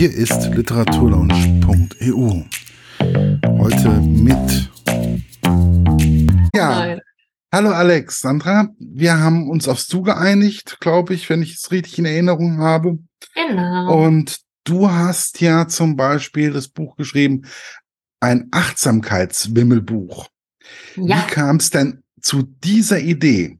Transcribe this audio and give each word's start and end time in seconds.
Hier 0.00 0.14
ist 0.14 0.46
literaturlaunch.eu. 0.54 2.42
Heute 3.58 3.90
mit. 4.00 4.70
Ja. 6.54 6.70
Nein. 6.70 7.00
Hallo 7.52 7.68
Alex, 7.68 8.20
Sandra. 8.20 8.70
Wir 8.78 9.18
haben 9.18 9.50
uns 9.50 9.68
aufs 9.68 9.88
Du 9.88 10.00
geeinigt, 10.00 10.78
glaube 10.80 11.12
ich, 11.12 11.28
wenn 11.28 11.42
ich 11.42 11.56
es 11.56 11.70
richtig 11.70 11.98
in 11.98 12.06
Erinnerung 12.06 12.60
habe. 12.60 12.98
Genau. 13.34 14.06
Und 14.06 14.40
du 14.64 14.90
hast 14.90 15.42
ja 15.42 15.68
zum 15.68 15.96
Beispiel 15.96 16.50
das 16.50 16.68
Buch 16.68 16.96
geschrieben, 16.96 17.42
ein 18.20 18.48
Achtsamkeitswimmelbuch. 18.52 20.28
Ja. 20.96 21.18
Wie 21.18 21.30
kam 21.30 21.56
es 21.56 21.68
denn 21.68 22.02
zu 22.22 22.44
dieser 22.44 23.00
Idee? 23.00 23.58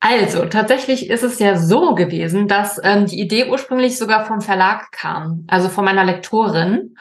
Also, 0.00 0.46
tatsächlich 0.46 1.10
ist 1.10 1.22
es 1.22 1.38
ja 1.38 1.58
so 1.58 1.94
gewesen, 1.94 2.48
dass 2.48 2.80
ähm, 2.82 3.04
die 3.04 3.20
Idee 3.20 3.50
ursprünglich 3.50 3.98
sogar 3.98 4.24
vom 4.24 4.40
Verlag 4.40 4.92
kam, 4.92 5.44
also 5.46 5.68
von 5.68 5.84
meiner 5.84 6.04
Lektorin. 6.04 6.96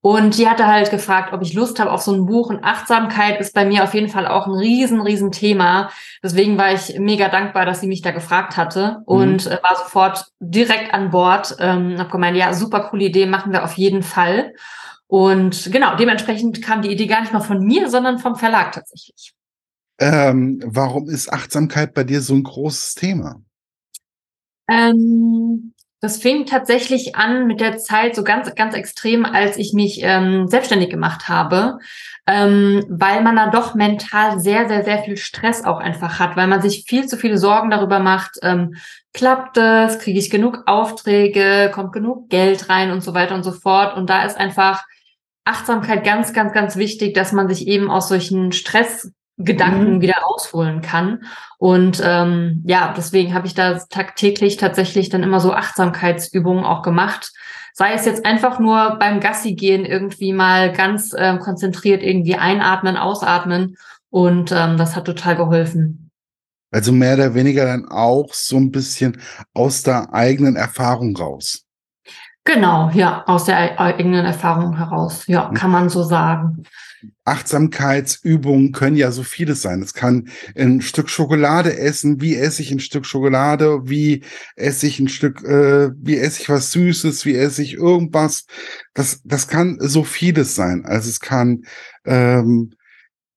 Und 0.00 0.36
die 0.36 0.48
hatte 0.48 0.66
halt 0.66 0.90
gefragt, 0.90 1.32
ob 1.32 1.40
ich 1.40 1.54
Lust 1.54 1.80
habe 1.80 1.90
auf 1.90 2.02
so 2.02 2.12
ein 2.12 2.26
Buch. 2.26 2.50
Und 2.50 2.62
Achtsamkeit 2.62 3.40
ist 3.40 3.54
bei 3.54 3.64
mir 3.64 3.82
auf 3.82 3.94
jeden 3.94 4.10
Fall 4.10 4.26
auch 4.28 4.46
ein 4.46 4.52
riesen, 4.52 5.00
riesen 5.00 5.32
Thema. 5.32 5.88
Deswegen 6.22 6.58
war 6.58 6.74
ich 6.74 6.98
mega 6.98 7.28
dankbar, 7.30 7.64
dass 7.64 7.80
sie 7.80 7.86
mich 7.86 8.02
da 8.02 8.10
gefragt 8.10 8.58
hatte 8.58 8.98
und 9.06 9.46
mhm. 9.46 9.50
war 9.62 9.76
sofort 9.76 10.26
direkt 10.40 10.92
an 10.92 11.10
Bord. 11.10 11.56
Ähm, 11.58 11.98
habe 11.98 12.10
gemeint, 12.10 12.36
ja, 12.36 12.52
super 12.52 12.80
coole 12.80 13.06
Idee, 13.06 13.24
machen 13.24 13.50
wir 13.50 13.64
auf 13.64 13.78
jeden 13.78 14.02
Fall. 14.02 14.52
Und 15.06 15.72
genau, 15.72 15.96
dementsprechend 15.96 16.62
kam 16.62 16.82
die 16.82 16.92
Idee 16.92 17.06
gar 17.06 17.22
nicht 17.22 17.32
mal 17.32 17.40
von 17.40 17.60
mir, 17.60 17.88
sondern 17.88 18.18
vom 18.18 18.36
Verlag 18.36 18.72
tatsächlich. 18.72 19.32
Ähm, 19.98 20.60
warum 20.64 21.08
ist 21.08 21.32
Achtsamkeit 21.32 21.94
bei 21.94 22.04
dir 22.04 22.20
so 22.20 22.34
ein 22.34 22.42
großes 22.42 22.94
Thema? 22.94 23.40
Ähm, 24.68 25.74
das 26.04 26.18
fing 26.18 26.44
tatsächlich 26.44 27.16
an 27.16 27.46
mit 27.46 27.60
der 27.60 27.78
Zeit 27.78 28.14
so 28.14 28.24
ganz, 28.24 28.54
ganz 28.54 28.74
extrem, 28.74 29.24
als 29.24 29.56
ich 29.56 29.72
mich 29.72 30.00
ähm, 30.02 30.48
selbstständig 30.48 30.90
gemacht 30.90 31.28
habe, 31.28 31.78
ähm, 32.26 32.84
weil 32.90 33.22
man 33.22 33.36
da 33.36 33.48
doch 33.48 33.74
mental 33.74 34.38
sehr, 34.38 34.68
sehr, 34.68 34.84
sehr 34.84 34.98
viel 34.98 35.16
Stress 35.16 35.64
auch 35.64 35.78
einfach 35.78 36.18
hat, 36.18 36.36
weil 36.36 36.46
man 36.46 36.60
sich 36.60 36.84
viel 36.86 37.06
zu 37.06 37.16
viele 37.16 37.38
Sorgen 37.38 37.70
darüber 37.70 38.00
macht, 38.00 38.32
ähm, 38.42 38.74
klappt 39.14 39.56
es, 39.56 39.98
kriege 39.98 40.18
ich 40.18 40.28
genug 40.28 40.64
Aufträge, 40.66 41.70
kommt 41.72 41.92
genug 41.92 42.28
Geld 42.28 42.68
rein 42.68 42.90
und 42.90 43.02
so 43.02 43.14
weiter 43.14 43.34
und 43.34 43.44
so 43.44 43.52
fort. 43.52 43.96
Und 43.96 44.10
da 44.10 44.24
ist 44.24 44.36
einfach 44.36 44.84
Achtsamkeit 45.44 46.04
ganz, 46.04 46.32
ganz, 46.32 46.52
ganz 46.52 46.76
wichtig, 46.76 47.14
dass 47.14 47.32
man 47.32 47.48
sich 47.48 47.66
eben 47.66 47.90
aus 47.90 48.08
solchen 48.08 48.52
Stress 48.52 49.10
Gedanken 49.36 49.96
mhm. 49.96 50.00
wieder 50.00 50.14
rausholen 50.14 50.80
kann. 50.80 51.24
Und 51.58 52.00
ähm, 52.04 52.62
ja, 52.66 52.94
deswegen 52.96 53.34
habe 53.34 53.46
ich 53.46 53.54
da 53.54 53.78
tagtäglich 53.90 54.56
tatsächlich 54.56 55.08
dann 55.08 55.22
immer 55.22 55.40
so 55.40 55.52
Achtsamkeitsübungen 55.52 56.64
auch 56.64 56.82
gemacht. 56.82 57.32
Sei 57.72 57.92
es 57.94 58.04
jetzt 58.04 58.24
einfach 58.24 58.60
nur 58.60 58.96
beim 59.00 59.18
Gassi 59.18 59.54
gehen 59.54 59.84
irgendwie 59.84 60.32
mal 60.32 60.72
ganz 60.72 61.12
äh, 61.12 61.36
konzentriert 61.38 62.02
irgendwie 62.02 62.36
einatmen, 62.36 62.96
ausatmen. 62.96 63.76
Und 64.10 64.52
ähm, 64.52 64.76
das 64.76 64.94
hat 64.94 65.06
total 65.06 65.34
geholfen. 65.34 66.10
Also 66.70 66.92
mehr 66.92 67.14
oder 67.14 67.34
weniger 67.34 67.66
dann 67.66 67.88
auch 67.88 68.32
so 68.32 68.56
ein 68.56 68.70
bisschen 68.70 69.20
aus 69.54 69.82
der 69.82 70.14
eigenen 70.14 70.54
Erfahrung 70.54 71.16
raus. 71.16 71.64
Genau, 72.44 72.90
ja, 72.90 73.24
aus 73.26 73.44
der 73.44 73.80
eigenen 73.80 74.24
Erfahrung 74.24 74.76
heraus. 74.76 75.26
Ja, 75.26 75.48
mhm. 75.48 75.54
kann 75.54 75.70
man 75.70 75.88
so 75.88 76.02
sagen. 76.02 76.64
Achtsamkeitsübungen 77.24 78.72
können 78.72 78.96
ja 78.96 79.10
so 79.10 79.22
vieles 79.22 79.62
sein. 79.62 79.82
Es 79.82 79.94
kann 79.94 80.28
ein 80.56 80.80
Stück 80.82 81.08
Schokolade 81.10 81.76
essen. 81.76 82.20
Wie 82.20 82.36
esse 82.36 82.62
ich 82.62 82.70
ein 82.70 82.80
Stück 82.80 83.06
Schokolade? 83.06 83.80
Wie 83.84 84.22
esse 84.56 84.86
ich 84.86 85.00
ein 85.00 85.08
Stück, 85.08 85.42
äh, 85.42 85.90
wie 85.96 86.18
esse 86.18 86.42
ich 86.42 86.48
was 86.48 86.70
Süßes? 86.72 87.24
Wie 87.24 87.34
esse 87.34 87.62
ich 87.62 87.74
irgendwas? 87.74 88.46
Das, 88.94 89.20
das 89.24 89.48
kann 89.48 89.78
so 89.80 90.04
vieles 90.04 90.54
sein. 90.54 90.84
Also 90.84 91.08
es 91.08 91.20
kann 91.20 91.64
ähm, 92.04 92.72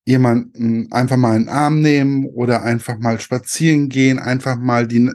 jemanden 0.06 0.92
einfach 0.92 1.18
mal 1.18 1.36
in 1.36 1.44
den 1.44 1.50
Arm 1.50 1.82
nehmen 1.82 2.26
oder 2.28 2.64
einfach 2.64 2.98
mal 2.98 3.20
spazieren 3.20 3.90
gehen, 3.90 4.20
einfach 4.20 4.58
mal 4.58 4.88
die, 4.88 5.12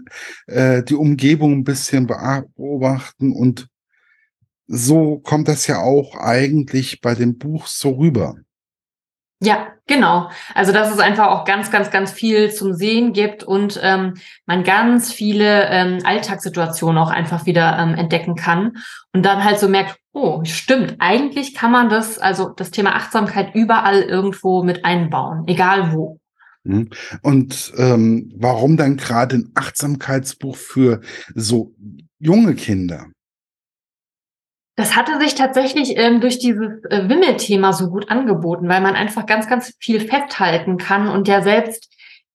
äh, 0.46 0.82
die 0.82 0.94
Umgebung 0.94 1.52
ein 1.52 1.64
bisschen 1.64 2.06
beobachten 2.06 3.32
und 3.32 3.68
so 4.66 5.18
kommt 5.18 5.48
das 5.48 5.66
ja 5.66 5.80
auch 5.80 6.16
eigentlich 6.16 7.00
bei 7.00 7.14
dem 7.14 7.38
Buch 7.38 7.66
so 7.66 7.90
rüber. 7.90 8.36
Ja, 9.44 9.66
genau. 9.88 10.30
Also 10.54 10.72
dass 10.72 10.92
es 10.92 11.00
einfach 11.00 11.26
auch 11.26 11.44
ganz, 11.44 11.72
ganz, 11.72 11.90
ganz 11.90 12.12
viel 12.12 12.52
zum 12.52 12.74
Sehen 12.74 13.12
gibt 13.12 13.42
und 13.42 13.78
ähm, 13.82 14.14
man 14.46 14.62
ganz 14.62 15.12
viele 15.12 15.68
ähm, 15.68 15.98
Alltagssituationen 16.04 16.96
auch 17.02 17.10
einfach 17.10 17.44
wieder 17.44 17.76
ähm, 17.76 17.94
entdecken 17.94 18.36
kann 18.36 18.76
und 19.12 19.24
dann 19.24 19.42
halt 19.42 19.58
so 19.58 19.68
merkt, 19.68 19.96
oh, 20.12 20.44
stimmt, 20.44 20.94
eigentlich 21.00 21.56
kann 21.56 21.72
man 21.72 21.88
das, 21.88 22.20
also 22.20 22.50
das 22.50 22.70
Thema 22.70 22.94
Achtsamkeit 22.94 23.52
überall 23.56 24.02
irgendwo 24.02 24.62
mit 24.62 24.84
einbauen, 24.84 25.42
egal 25.48 25.92
wo. 25.92 26.20
Mhm. 26.62 26.90
Und 27.22 27.72
ähm, 27.76 28.32
warum 28.36 28.76
dann 28.76 28.96
gerade 28.96 29.36
ein 29.36 29.50
Achtsamkeitsbuch 29.54 30.56
für 30.56 31.00
so 31.34 31.74
junge 32.20 32.54
Kinder? 32.54 33.06
Das 34.82 34.96
hatte 34.96 35.20
sich 35.20 35.36
tatsächlich 35.36 35.96
ähm, 35.96 36.20
durch 36.20 36.40
dieses 36.40 36.82
äh, 36.90 37.08
Wimmelthema 37.08 37.72
so 37.72 37.88
gut 37.88 38.10
angeboten, 38.10 38.68
weil 38.68 38.80
man 38.80 38.96
einfach 38.96 39.26
ganz, 39.26 39.46
ganz 39.48 39.76
viel 39.78 40.00
festhalten 40.00 40.76
kann 40.76 41.06
und 41.06 41.28
ja 41.28 41.40
selbst 41.40 41.88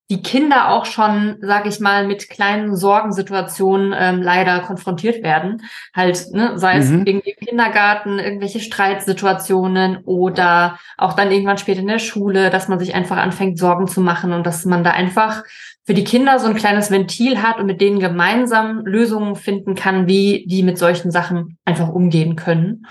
die 0.10 0.22
Kinder 0.22 0.70
auch 0.70 0.86
schon, 0.86 1.38
sag 1.42 1.66
ich 1.66 1.82
mal, 1.82 2.08
mit 2.08 2.30
kleinen 2.30 2.76
Sorgensituationen 2.78 3.94
ähm, 3.98 4.22
leider 4.22 4.62
konfrontiert 4.62 5.22
werden. 5.22 5.64
Halt, 5.94 6.28
ne, 6.32 6.58
sei 6.58 6.78
es 6.78 6.90
mhm. 6.90 7.06
irgendwie 7.06 7.32
im 7.32 7.48
Kindergarten, 7.48 8.18
irgendwelche 8.18 8.62
Streitsituationen 8.62 9.98
oder 10.06 10.80
auch 10.98 11.14
dann 11.14 11.32
irgendwann 11.32 11.58
später 11.58 11.82
in 11.82 11.88
der 11.88 12.00
Schule, 12.00 12.50
dass 12.50 12.70
man 12.70 12.80
sich 12.80 12.96
einfach 12.96 13.18
anfängt, 13.18 13.60
Sorgen 13.60 13.88
zu 13.88 14.00
machen 14.00 14.32
und 14.32 14.46
dass 14.46 14.64
man 14.64 14.86
da 14.86 14.92
einfach 14.92 15.44
für 15.86 15.94
die 15.94 16.06
Kinder 16.06 16.40
so 16.40 16.48
ein 16.48 16.56
kleines 16.56 16.90
Ventil 16.90 17.42
hat 17.42 17.60
und 17.60 17.66
mit 17.66 17.82
denen 17.82 18.00
gemeinsam 18.00 18.86
Lösungen 18.86 19.36
finden 19.36 19.76
kann, 19.76 20.08
wie 20.08 20.46
die 20.48 20.64
mit 20.64 20.78
solchen 20.78 21.12
Sachen 21.12 21.58
einfach 21.66 21.90
umgehen 21.90 22.36
können. 22.38 22.86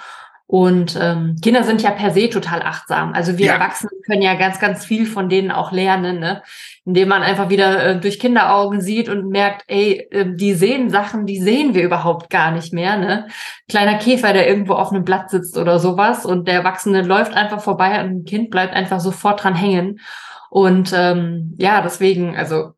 Und 0.49 0.97
ähm, 1.01 1.37
Kinder 1.43 1.65
sind 1.65 1.83
ja 1.83 1.91
per 1.91 2.13
se 2.13 2.31
total 2.31 2.63
achtsam. 2.63 3.13
Also 3.15 3.37
wir 3.37 3.47
ja. 3.47 3.55
Erwachsenen 3.55 4.01
können 4.07 4.23
ja 4.23 4.35
ganz, 4.35 4.61
ganz 4.61 4.85
viel 4.85 5.05
von 5.05 5.29
denen 5.29 5.51
auch 5.51 5.73
lernen, 5.73 6.21
ne? 6.21 6.43
indem 6.85 7.09
man 7.09 7.23
einfach 7.23 7.49
wieder 7.49 7.85
äh, 7.85 8.01
durch 8.01 8.21
Kinderaugen 8.21 8.81
sieht 8.81 9.09
und 9.09 9.29
merkt, 9.29 9.65
ey, 9.67 10.07
äh, 10.13 10.25
die 10.37 10.55
sehen 10.55 10.89
Sachen, 10.89 11.27
die 11.27 11.41
sehen 11.41 11.75
wir 11.75 11.83
überhaupt 11.83 12.31
gar 12.31 12.53
nicht 12.53 12.73
mehr. 12.73 12.97
Ne? 12.97 13.27
Kleiner 13.69 13.99
Käfer, 13.99 14.33
der 14.33 14.49
irgendwo 14.49 14.75
auf 14.75 14.93
einem 14.93 15.05
Blatt 15.05 15.31
sitzt 15.31 15.59
oder 15.59 15.81
sowas 15.81 16.25
und 16.25 16.47
der 16.47 16.55
Erwachsene 16.55 17.03
läuft 17.03 17.35
einfach 17.35 17.61
vorbei 17.61 18.01
und 18.05 18.11
ein 18.11 18.25
Kind 18.25 18.51
bleibt 18.51 18.73
einfach 18.73 19.01
sofort 19.01 19.43
dran 19.43 19.57
hängen. 19.57 19.99
Und 20.49 20.93
ähm, 20.95 21.57
ja, 21.59 21.83
deswegen, 21.83 22.37
also 22.37 22.76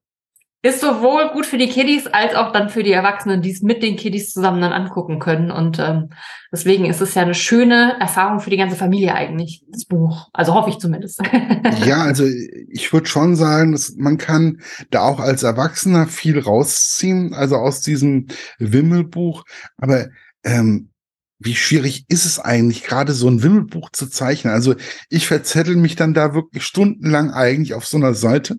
ist 0.63 0.81
sowohl 0.81 1.31
gut 1.33 1.47
für 1.47 1.57
die 1.57 1.69
Kiddies 1.69 2.09
als 2.09 2.35
auch 2.35 2.51
dann 2.53 2.69
für 2.69 2.83
die 2.83 2.93
Erwachsenen, 2.93 3.43
die 3.43 3.53
es 3.53 3.63
mit 3.63 3.83
den 3.83 3.97
Kiddies 3.97 4.33
zusammen 4.33 4.61
dann 4.61 4.73
angucken 4.73 5.21
können. 5.21 5.53
Und 5.53 5.79
ähm, 5.79 6.11
deswegen 6.51 6.87
ist 6.87 7.01
es 7.01 7.15
ja 7.15 7.23
eine 7.23 7.35
schöne 7.35 7.97
Erfahrung 8.01 8.41
für 8.41 8.51
die 8.51 8.57
ganze 8.57 8.75
Familie 8.75 9.15
eigentlich, 9.15 9.65
das 9.69 9.85
Buch. 9.85 10.29
Also 10.33 10.55
hoffe 10.55 10.71
ich 10.71 10.79
zumindest. 10.79 11.23
ja, 11.87 12.03
also 12.03 12.25
ich 12.25 12.93
würde 12.93 13.07
schon 13.07 13.37
sagen, 13.37 13.71
dass 13.71 13.95
man 13.97 14.19
kann 14.19 14.61
da 14.91 15.03
auch 15.03 15.21
als 15.21 15.45
Erwachsener 15.45 16.09
viel 16.09 16.41
rausziehen, 16.41 17.35
also 17.35 17.55
aus 17.57 17.81
diesem 17.81 18.27
Wimmelbuch. 18.59 19.45
Aber 19.77 20.09
ähm, 20.45 20.91
wie 21.39 21.55
schwierig 21.55 22.05
ist 22.09 22.25
es 22.25 22.41
eigentlich, 22.41 22.83
gerade 22.83 23.13
so 23.13 23.29
ein 23.29 23.45
Wimmelbuch 23.45 23.91
zu 23.91 24.09
zeichnen? 24.09 24.53
Also 24.53 24.75
ich 25.09 25.29
verzettel 25.29 25.77
mich 25.77 25.95
dann 25.95 26.15
da 26.15 26.35
wirklich 26.35 26.65
stundenlang 26.65 27.31
eigentlich 27.31 27.75
auf 27.75 27.87
so 27.87 27.97
einer 27.97 28.15
Seite, 28.15 28.57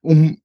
um 0.00 0.38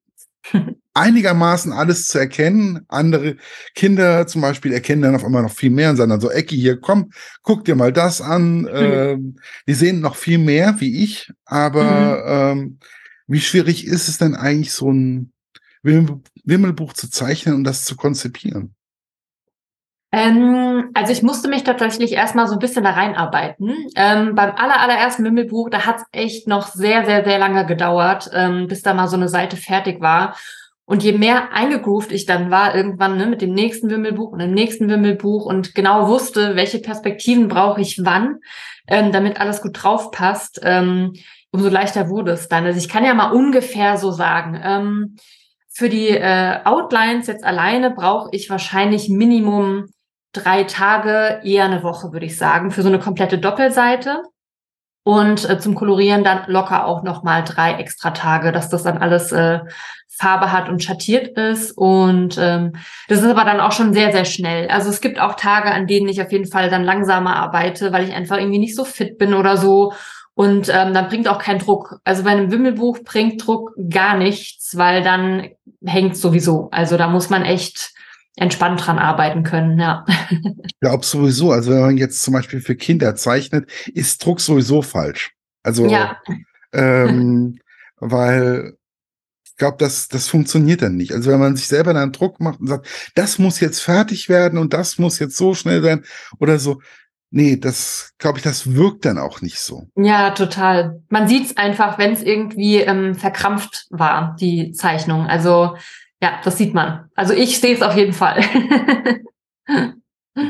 einigermaßen 0.99 1.71
alles 1.71 2.07
zu 2.07 2.19
erkennen. 2.19 2.85
Andere 2.89 3.37
Kinder 3.73 4.27
zum 4.27 4.41
Beispiel 4.41 4.73
erkennen 4.73 5.01
dann 5.01 5.15
auf 5.15 5.23
einmal 5.23 5.43
noch 5.43 5.53
viel 5.53 5.69
mehr 5.69 5.89
und 5.89 5.95
sagen 5.95 6.09
dann 6.09 6.21
so, 6.21 6.29
Ecki, 6.29 6.55
hier, 6.55 6.79
komm, 6.79 7.11
guck 7.41 7.65
dir 7.65 7.75
mal 7.75 7.93
das 7.93 8.21
an. 8.21 8.61
Mhm. 8.61 8.69
Ähm, 8.73 9.39
die 9.67 9.73
sehen 9.73 10.01
noch 10.01 10.15
viel 10.15 10.37
mehr 10.37 10.75
wie 10.79 11.03
ich, 11.03 11.31
aber 11.45 12.53
mhm. 12.53 12.59
ähm, 12.59 12.79
wie 13.27 13.41
schwierig 13.41 13.87
ist 13.87 14.09
es 14.09 14.17
denn 14.17 14.35
eigentlich, 14.35 14.73
so 14.73 14.91
ein 14.91 15.31
Wimmelbuch 15.81 16.93
zu 16.93 17.09
zeichnen 17.09 17.55
und 17.55 17.63
das 17.63 17.85
zu 17.85 17.95
konzipieren? 17.95 18.75
Ähm, 20.11 20.89
also 20.95 21.13
ich 21.13 21.21
musste 21.21 21.47
mich 21.47 21.63
tatsächlich 21.63 22.13
erstmal 22.13 22.47
so 22.47 22.53
ein 22.53 22.59
bisschen 22.59 22.83
da 22.83 22.91
reinarbeiten. 22.91 23.87
Ähm, 23.95 24.33
beim 24.33 24.55
aller, 24.55 24.81
allerersten 24.81 25.23
Wimmelbuch, 25.23 25.69
da 25.69 25.85
hat 25.85 25.97
es 25.97 26.03
echt 26.11 26.47
noch 26.47 26.67
sehr, 26.67 27.05
sehr, 27.05 27.23
sehr 27.23 27.37
lange 27.37 27.65
gedauert, 27.65 28.29
ähm, 28.33 28.67
bis 28.67 28.81
da 28.81 28.93
mal 28.93 29.07
so 29.07 29.15
eine 29.15 29.29
Seite 29.29 29.55
fertig 29.55 30.01
war. 30.01 30.35
Und 30.89 31.03
je 31.03 31.11
mehr 31.11 31.53
eingegroovt 31.53 32.11
ich 32.11 32.25
dann 32.25 32.49
war, 32.49 32.73
irgendwann 32.73 33.15
ne, 33.15 33.27
mit 33.27 33.43
dem 33.43 33.53
nächsten 33.53 33.91
Wimmelbuch 33.91 34.31
und 34.31 34.39
dem 34.39 34.55
nächsten 34.55 34.89
Wimmelbuch 34.89 35.45
und 35.45 35.75
genau 35.75 36.07
wusste, 36.07 36.55
welche 36.55 36.79
Perspektiven 36.79 37.47
brauche 37.47 37.79
ich 37.79 38.03
wann, 38.03 38.39
ähm, 38.87 39.11
damit 39.11 39.39
alles 39.39 39.61
gut 39.61 39.83
drauf 39.83 40.09
passt, 40.09 40.59
ähm, 40.63 41.13
umso 41.51 41.69
leichter 41.69 42.09
wurde 42.09 42.31
es 42.31 42.47
dann. 42.47 42.65
Also 42.65 42.79
ich 42.79 42.89
kann 42.89 43.05
ja 43.05 43.13
mal 43.13 43.33
ungefähr 43.33 43.97
so 43.97 44.09
sagen, 44.09 44.59
ähm, 44.63 45.15
für 45.69 45.89
die 45.89 46.09
äh, 46.09 46.57
Outlines 46.63 47.27
jetzt 47.27 47.43
alleine 47.43 47.91
brauche 47.91 48.29
ich 48.31 48.49
wahrscheinlich 48.49 49.09
Minimum 49.09 49.85
drei 50.31 50.63
Tage, 50.63 51.39
eher 51.43 51.65
eine 51.65 51.83
Woche, 51.83 52.13
würde 52.13 52.25
ich 52.25 52.35
sagen, 52.35 52.71
für 52.71 52.81
so 52.81 52.87
eine 52.87 52.97
komplette 52.97 53.37
Doppelseite. 53.37 54.23
Und 55.03 55.49
äh, 55.49 55.59
zum 55.59 55.75
Kolorieren 55.75 56.23
dann 56.23 56.43
locker 56.47 56.85
auch 56.85 57.03
nochmal 57.03 57.43
drei 57.43 57.73
extra 57.73 58.11
Tage, 58.11 58.51
dass 58.51 58.69
das 58.69 58.83
dann 58.83 58.97
alles 58.97 59.31
äh, 59.31 59.59
Farbe 60.19 60.51
hat 60.51 60.67
und 60.67 60.83
schattiert 60.83 61.37
ist. 61.37 61.71
Und 61.71 62.37
ähm, 62.37 62.73
das 63.07 63.19
ist 63.19 63.29
aber 63.29 63.45
dann 63.45 63.61
auch 63.61 63.71
schon 63.71 63.93
sehr, 63.93 64.11
sehr 64.11 64.25
schnell. 64.25 64.67
Also 64.67 64.89
es 64.89 64.99
gibt 65.01 65.19
auch 65.19 65.35
Tage, 65.35 65.71
an 65.71 65.87
denen 65.87 66.09
ich 66.09 66.21
auf 66.21 66.31
jeden 66.31 66.49
Fall 66.49 66.69
dann 66.69 66.83
langsamer 66.83 67.37
arbeite, 67.37 67.93
weil 67.93 68.07
ich 68.07 68.13
einfach 68.13 68.37
irgendwie 68.37 68.59
nicht 68.59 68.75
so 68.75 68.83
fit 68.83 69.17
bin 69.17 69.33
oder 69.33 69.55
so. 69.55 69.93
Und 70.35 70.69
ähm, 70.69 70.93
dann 70.93 71.07
bringt 71.07 71.27
auch 71.27 71.39
kein 71.39 71.59
Druck. 71.59 71.99
Also 72.03 72.23
bei 72.23 72.31
einem 72.31 72.51
Wimmelbuch 72.51 72.99
bringt 73.03 73.45
Druck 73.45 73.71
gar 73.89 74.17
nichts, 74.17 74.77
weil 74.77 75.03
dann 75.03 75.49
hängt 75.85 76.17
sowieso. 76.17 76.69
Also 76.71 76.97
da 76.97 77.07
muss 77.07 77.29
man 77.29 77.43
echt 77.43 77.93
entspannt 78.39 78.85
dran 78.85 78.99
arbeiten 78.99 79.43
können, 79.43 79.79
ja. 79.79 80.05
Ich 80.29 80.79
glaube 80.79 81.05
sowieso, 81.05 81.51
also 81.51 81.71
wenn 81.71 81.81
man 81.81 81.97
jetzt 81.97 82.21
zum 82.23 82.33
Beispiel 82.33 82.61
für 82.61 82.75
Kinder 82.75 83.15
zeichnet, 83.15 83.69
ist 83.93 84.23
Druck 84.23 84.41
sowieso 84.41 84.81
falsch. 84.81 85.31
Also, 85.63 85.87
ja. 85.87 86.17
ähm, 86.73 87.59
weil 87.97 88.73
ich 89.45 89.55
glaube, 89.57 89.77
das, 89.77 90.07
das 90.07 90.29
funktioniert 90.29 90.81
dann 90.81 90.95
nicht. 90.95 91.11
Also 91.11 91.31
wenn 91.31 91.39
man 91.39 91.57
sich 91.57 91.67
selber 91.67 91.93
dann 91.93 92.13
Druck 92.13 92.39
macht 92.39 92.61
und 92.61 92.67
sagt, 92.67 92.87
das 93.15 93.39
muss 93.39 93.59
jetzt 93.59 93.81
fertig 93.81 94.29
werden 94.29 94.57
und 94.57 94.73
das 94.73 94.97
muss 94.97 95.19
jetzt 95.19 95.35
so 95.35 95.53
schnell 95.53 95.81
sein 95.81 96.05
oder 96.39 96.59
so, 96.59 96.79
nee, 97.31 97.57
das 97.57 98.13
glaube 98.17 98.37
ich, 98.37 98.43
das 98.43 98.73
wirkt 98.73 99.05
dann 99.05 99.17
auch 99.17 99.41
nicht 99.41 99.59
so. 99.59 99.87
Ja, 99.95 100.31
total. 100.31 101.01
Man 101.09 101.27
sieht 101.27 101.45
es 101.45 101.57
einfach, 101.57 101.97
wenn 101.97 102.13
es 102.13 102.23
irgendwie 102.23 102.77
ähm, 102.77 103.15
verkrampft 103.15 103.87
war, 103.89 104.35
die 104.39 104.71
Zeichnung. 104.71 105.25
Also 105.27 105.75
ja, 106.21 106.39
das 106.43 106.57
sieht 106.57 106.73
man. 106.73 107.09
Also 107.15 107.33
ich 107.33 107.59
sehe 107.59 107.75
es 107.75 107.81
auf 107.81 107.95
jeden 107.95 108.13
Fall. 108.13 108.43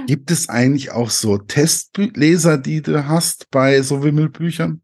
Gibt 0.07 0.29
es 0.31 0.49
eigentlich 0.49 0.91
auch 0.91 1.09
so 1.09 1.37
Testleser, 1.37 2.57
die 2.57 2.81
du 2.81 3.07
hast 3.07 3.49
bei 3.49 3.81
so 3.81 4.03
Wimmelbüchern? 4.03 4.81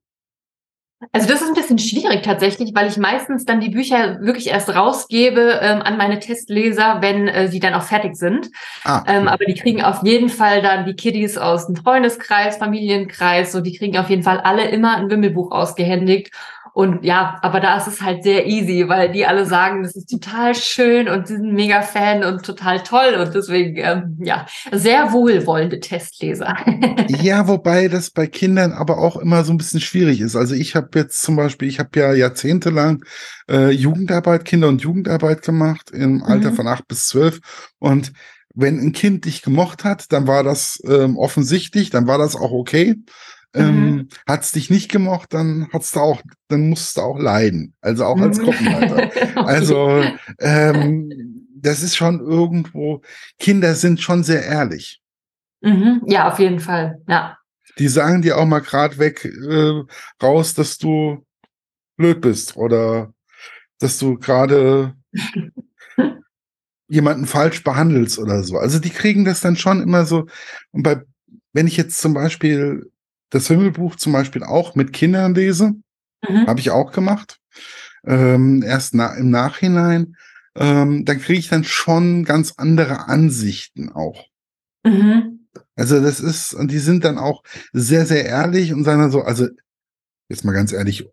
Also 1.12 1.28
das 1.28 1.42
ist 1.42 1.50
ein 1.50 1.54
bisschen 1.54 1.78
schwierig 1.78 2.24
tatsächlich, 2.24 2.74
weil 2.74 2.88
ich 2.88 2.98
meistens 2.98 3.46
dann 3.46 3.60
die 3.60 3.70
Bücher 3.70 4.20
wirklich 4.22 4.48
erst 4.48 4.74
rausgebe 4.74 5.60
ähm, 5.62 5.82
an 5.82 5.98
meine 5.98 6.20
Testleser, 6.20 6.98
wenn 7.02 7.28
äh, 7.28 7.48
sie 7.48 7.60
dann 7.60 7.74
auch 7.74 7.84
fertig 7.84 8.16
sind. 8.16 8.50
Ah. 8.84 9.04
Ähm, 9.06 9.28
aber 9.28 9.46
die 9.46 9.54
kriegen 9.54 9.84
auf 9.84 10.04
jeden 10.04 10.30
Fall 10.30 10.62
dann 10.62 10.86
die 10.86 10.96
Kiddies 10.96 11.38
aus 11.38 11.68
dem 11.68 11.76
Freundeskreis, 11.76 12.58
Familienkreis, 12.58 13.52
so 13.52 13.62
die 13.62 13.78
kriegen 13.78 13.98
auf 13.98 14.10
jeden 14.10 14.24
Fall 14.24 14.40
alle 14.40 14.70
immer 14.70 14.98
ein 14.98 15.10
Wimmelbuch 15.10 15.52
ausgehändigt. 15.52 16.32
Und 16.76 17.06
ja, 17.06 17.40
aber 17.42 17.62
da 17.62 17.78
ist 17.78 17.88
es 17.88 18.02
halt 18.02 18.24
sehr 18.24 18.48
easy, 18.48 18.90
weil 18.90 19.10
die 19.10 19.26
alle 19.26 19.46
sagen, 19.46 19.84
das 19.84 19.96
ist 19.96 20.10
total 20.10 20.54
schön 20.54 21.08
und 21.08 21.26
sie 21.26 21.38
sind 21.38 21.54
mega 21.54 21.82
Fan 21.82 22.26
und 22.26 22.44
total 22.44 22.84
toll 22.84 23.16
und 23.18 23.34
deswegen, 23.34 23.78
ähm, 23.78 24.18
ja, 24.22 24.46
sehr 24.74 25.14
wohlwollende 25.14 25.80
Testleser. 25.80 26.54
ja, 27.08 27.48
wobei 27.48 27.88
das 27.88 28.10
bei 28.10 28.28
Kindern 28.28 28.74
aber 28.74 28.98
auch 28.98 29.16
immer 29.16 29.46
so 29.46 29.54
ein 29.54 29.58
bisschen 29.58 29.80
schwierig 29.80 30.20
ist. 30.20 30.36
Also 30.36 30.54
ich 30.54 30.76
habe 30.76 30.90
jetzt 30.96 31.24
zum 31.24 31.38
Beispiel, 31.38 31.70
ich 31.70 31.80
habe 31.80 31.98
ja 31.98 32.12
jahrzehntelang 32.12 33.06
äh, 33.50 33.70
Jugendarbeit, 33.70 34.44
Kinder- 34.44 34.68
und 34.68 34.82
Jugendarbeit 34.82 35.44
gemacht 35.44 35.92
im 35.92 36.24
Alter 36.24 36.52
mhm. 36.52 36.56
von 36.56 36.68
acht 36.68 36.90
bis 36.90 37.08
zwölf 37.08 37.40
und 37.80 38.12
wenn 38.54 38.80
ein 38.80 38.92
Kind 38.92 39.24
dich 39.24 39.42
gemocht 39.42 39.86
hat, 39.86 40.12
dann 40.12 40.28
war 40.28 40.44
das 40.44 40.82
ähm, 40.86 41.18
offensichtlich, 41.18 41.90
dann 41.90 42.08
war 42.08 42.18
das 42.18 42.36
auch 42.36 42.52
okay. 42.52 42.96
Ähm, 43.56 43.90
mhm. 43.90 44.10
Hat's 44.28 44.52
dich 44.52 44.70
nicht 44.70 44.92
gemocht, 44.92 45.34
dann 45.34 45.68
hat's 45.72 45.92
da 45.92 46.02
auch, 46.02 46.22
dann 46.50 46.70
musst 46.70 46.98
du 46.98 47.02
auch 47.02 47.18
leiden. 47.18 47.74
Also 47.82 48.06
auch 48.06 48.20
als 48.20 48.38
mhm. 48.38 48.44
Gruppenleiter. 48.44 48.96
okay. 48.96 49.32
Also 49.36 50.04
ähm, 50.40 51.46
das 51.56 51.82
ist 51.82 51.96
schon 51.96 52.20
irgendwo. 52.20 53.02
Kinder 53.40 53.76
sind 53.76 54.02
schon 54.02 54.24
sehr 54.24 54.44
ehrlich. 54.44 55.02
Mhm. 55.62 56.02
Ja, 56.06 56.32
auf 56.32 56.40
jeden 56.40 56.60
Fall. 56.60 57.02
Ja. 57.08 57.38
Die 57.80 57.88
sagen 57.88 58.22
dir 58.22 58.38
auch 58.38 58.46
mal 58.46 58.62
grad 58.62 59.00
weg 59.00 59.26
äh, 59.26 59.82
raus, 60.22 60.54
dass 60.54 60.78
du 60.78 61.26
blöd 61.98 62.22
bist 62.22 62.56
oder 62.56 63.14
dass 63.80 63.98
du 63.98 64.18
gerade 64.18 64.94
jemanden 66.88 67.26
falsch 67.26 67.64
behandelst 67.64 68.20
oder 68.20 68.44
so. 68.44 68.58
Also 68.58 68.80
die 68.80 68.92
kriegen 68.92 69.26
das 69.26 69.42
dann 69.42 69.56
schon 69.56 69.82
immer 69.82 70.06
so. 70.06 70.28
Und 70.72 70.84
bei, 70.84 71.02
wenn 71.54 71.68
ich 71.68 71.78
jetzt 71.78 72.00
zum 72.00 72.14
Beispiel 72.14 72.92
das 73.30 73.48
Himmelbuch 73.48 73.96
zum 73.96 74.14
Beispiel 74.14 74.44
auch 74.44 74.76
mit 74.76 74.94
Kindern 74.94 75.36
lese. 75.36 75.76
Mhm. 76.28 76.48
Habe 76.48 76.60
ich 76.60 76.72
auch 76.72 76.92
gemacht. 76.92 77.40
Ähm, 78.06 78.64
erst 78.64 78.94
na, 78.94 79.16
im 79.16 79.30
Nachhinein. 79.30 80.16
Ähm, 80.56 81.06
dann 81.06 81.20
kriege 81.20 81.40
ich 81.40 81.50
dann 81.50 81.64
schon 81.64 82.24
ganz 82.24 82.54
andere 82.58 83.08
Ansichten 83.08 83.92
auch. 83.92 84.26
Mhm. 84.86 85.48
Also 85.76 86.00
das 86.00 86.20
ist, 86.20 86.54
und 86.54 86.72
die 86.72 86.80
sind 86.80 87.04
dann 87.04 87.18
auch 87.18 87.44
sehr, 87.74 88.06
sehr 88.06 88.26
ehrlich 88.26 88.74
und 88.74 88.84
sagen 88.86 89.02
dann 89.02 89.12
so, 89.12 89.22
also 89.22 89.48
jetzt 90.30 90.46
mal 90.46 90.54
ganz 90.54 90.72
ehrlich, 90.72 91.10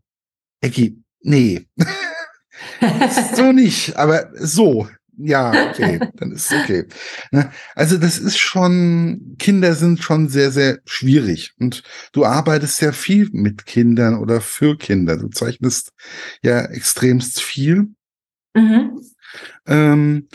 Ecki, 0.61 1.03
nee. 1.21 1.67
so 3.35 3.51
nicht, 3.53 3.97
aber 3.97 4.31
so 4.35 4.89
ja, 5.17 5.69
okay, 5.69 6.01
dann 6.15 6.33
ist 6.33 6.51
es 6.51 6.63
okay. 6.63 6.87
Ne? 7.31 7.51
Also 7.75 7.99
das 7.99 8.19
ist 8.19 8.39
schon, 8.39 9.37
Kinder 9.39 9.75
sind 9.75 10.03
schon 10.03 10.29
sehr, 10.29 10.51
sehr 10.51 10.79
schwierig. 10.85 11.55
Und 11.59 11.83
du 12.13 12.25
arbeitest 12.25 12.77
sehr 12.77 12.93
viel 12.93 13.29
mit 13.33 13.67
Kindern 13.67 14.19
oder 14.19 14.41
für 14.41 14.77
Kinder. 14.77 15.17
Du 15.17 15.29
zeichnest 15.29 15.93
ja 16.43 16.63
extremst 16.65 17.41
viel. 17.41 17.89
Mhm. 18.55 19.01
Ähm, 19.67 20.29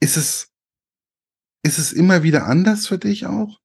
ist 0.00 0.16
es, 0.16 0.48
ist 1.62 1.78
es 1.78 1.92
immer 1.92 2.22
wieder 2.22 2.46
anders 2.46 2.86
für 2.86 2.98
dich 2.98 3.26
auch? 3.26 3.58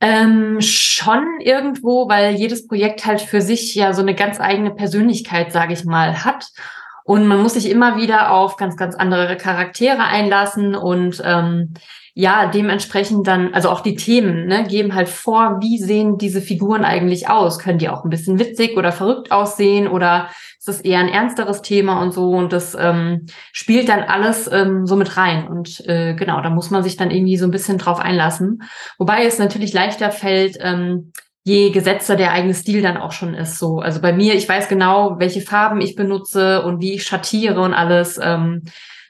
Ähm, 0.00 0.60
schon 0.60 1.40
irgendwo, 1.40 2.08
weil 2.08 2.36
jedes 2.36 2.68
Projekt 2.68 3.04
halt 3.04 3.20
für 3.20 3.40
sich 3.40 3.74
ja 3.74 3.92
so 3.92 4.02
eine 4.02 4.14
ganz 4.14 4.38
eigene 4.38 4.72
Persönlichkeit, 4.72 5.52
sage 5.52 5.72
ich 5.72 5.84
mal, 5.84 6.24
hat. 6.24 6.50
Und 7.08 7.26
man 7.26 7.42
muss 7.42 7.54
sich 7.54 7.70
immer 7.70 7.96
wieder 7.96 8.32
auf 8.32 8.56
ganz, 8.56 8.76
ganz 8.76 8.94
andere 8.94 9.38
Charaktere 9.38 10.04
einlassen 10.04 10.74
und 10.74 11.22
ähm, 11.24 11.72
ja, 12.12 12.50
dementsprechend 12.50 13.26
dann, 13.26 13.54
also 13.54 13.70
auch 13.70 13.80
die 13.80 13.94
Themen, 13.94 14.44
ne, 14.44 14.64
geben 14.64 14.94
halt 14.94 15.08
vor, 15.08 15.56
wie 15.62 15.78
sehen 15.78 16.18
diese 16.18 16.42
Figuren 16.42 16.84
eigentlich 16.84 17.30
aus? 17.30 17.58
Können 17.58 17.78
die 17.78 17.88
auch 17.88 18.04
ein 18.04 18.10
bisschen 18.10 18.38
witzig 18.38 18.76
oder 18.76 18.92
verrückt 18.92 19.32
aussehen 19.32 19.88
oder 19.88 20.28
ist 20.58 20.68
das 20.68 20.82
eher 20.82 20.98
ein 20.98 21.08
ernsteres 21.08 21.62
Thema 21.62 22.02
und 22.02 22.12
so? 22.12 22.28
Und 22.28 22.52
das 22.52 22.76
ähm, 22.78 23.24
spielt 23.52 23.88
dann 23.88 24.00
alles 24.00 24.46
ähm, 24.52 24.84
so 24.84 24.94
mit 24.94 25.16
rein. 25.16 25.48
Und 25.48 25.82
äh, 25.88 26.12
genau, 26.12 26.42
da 26.42 26.50
muss 26.50 26.70
man 26.70 26.82
sich 26.82 26.98
dann 26.98 27.10
irgendwie 27.10 27.38
so 27.38 27.46
ein 27.46 27.52
bisschen 27.52 27.78
drauf 27.78 28.00
einlassen. 28.00 28.64
Wobei 28.98 29.24
es 29.24 29.38
natürlich 29.38 29.72
leichter 29.72 30.10
fällt, 30.10 30.58
ähm, 30.60 31.12
je 31.48 31.70
gesetzter 31.70 32.14
der 32.14 32.32
eigene 32.32 32.52
Stil 32.52 32.82
dann 32.82 32.98
auch 32.98 33.12
schon 33.12 33.34
ist. 33.34 33.58
So, 33.58 33.80
also 33.80 34.00
bei 34.00 34.12
mir, 34.12 34.34
ich 34.34 34.48
weiß 34.48 34.68
genau, 34.68 35.18
welche 35.18 35.40
Farben 35.40 35.80
ich 35.80 35.96
benutze 35.96 36.62
und 36.62 36.80
wie 36.80 36.92
ich 36.92 37.04
schattiere 37.04 37.60
und 37.60 37.72
alles. 37.72 38.20
Ähm, 38.22 38.64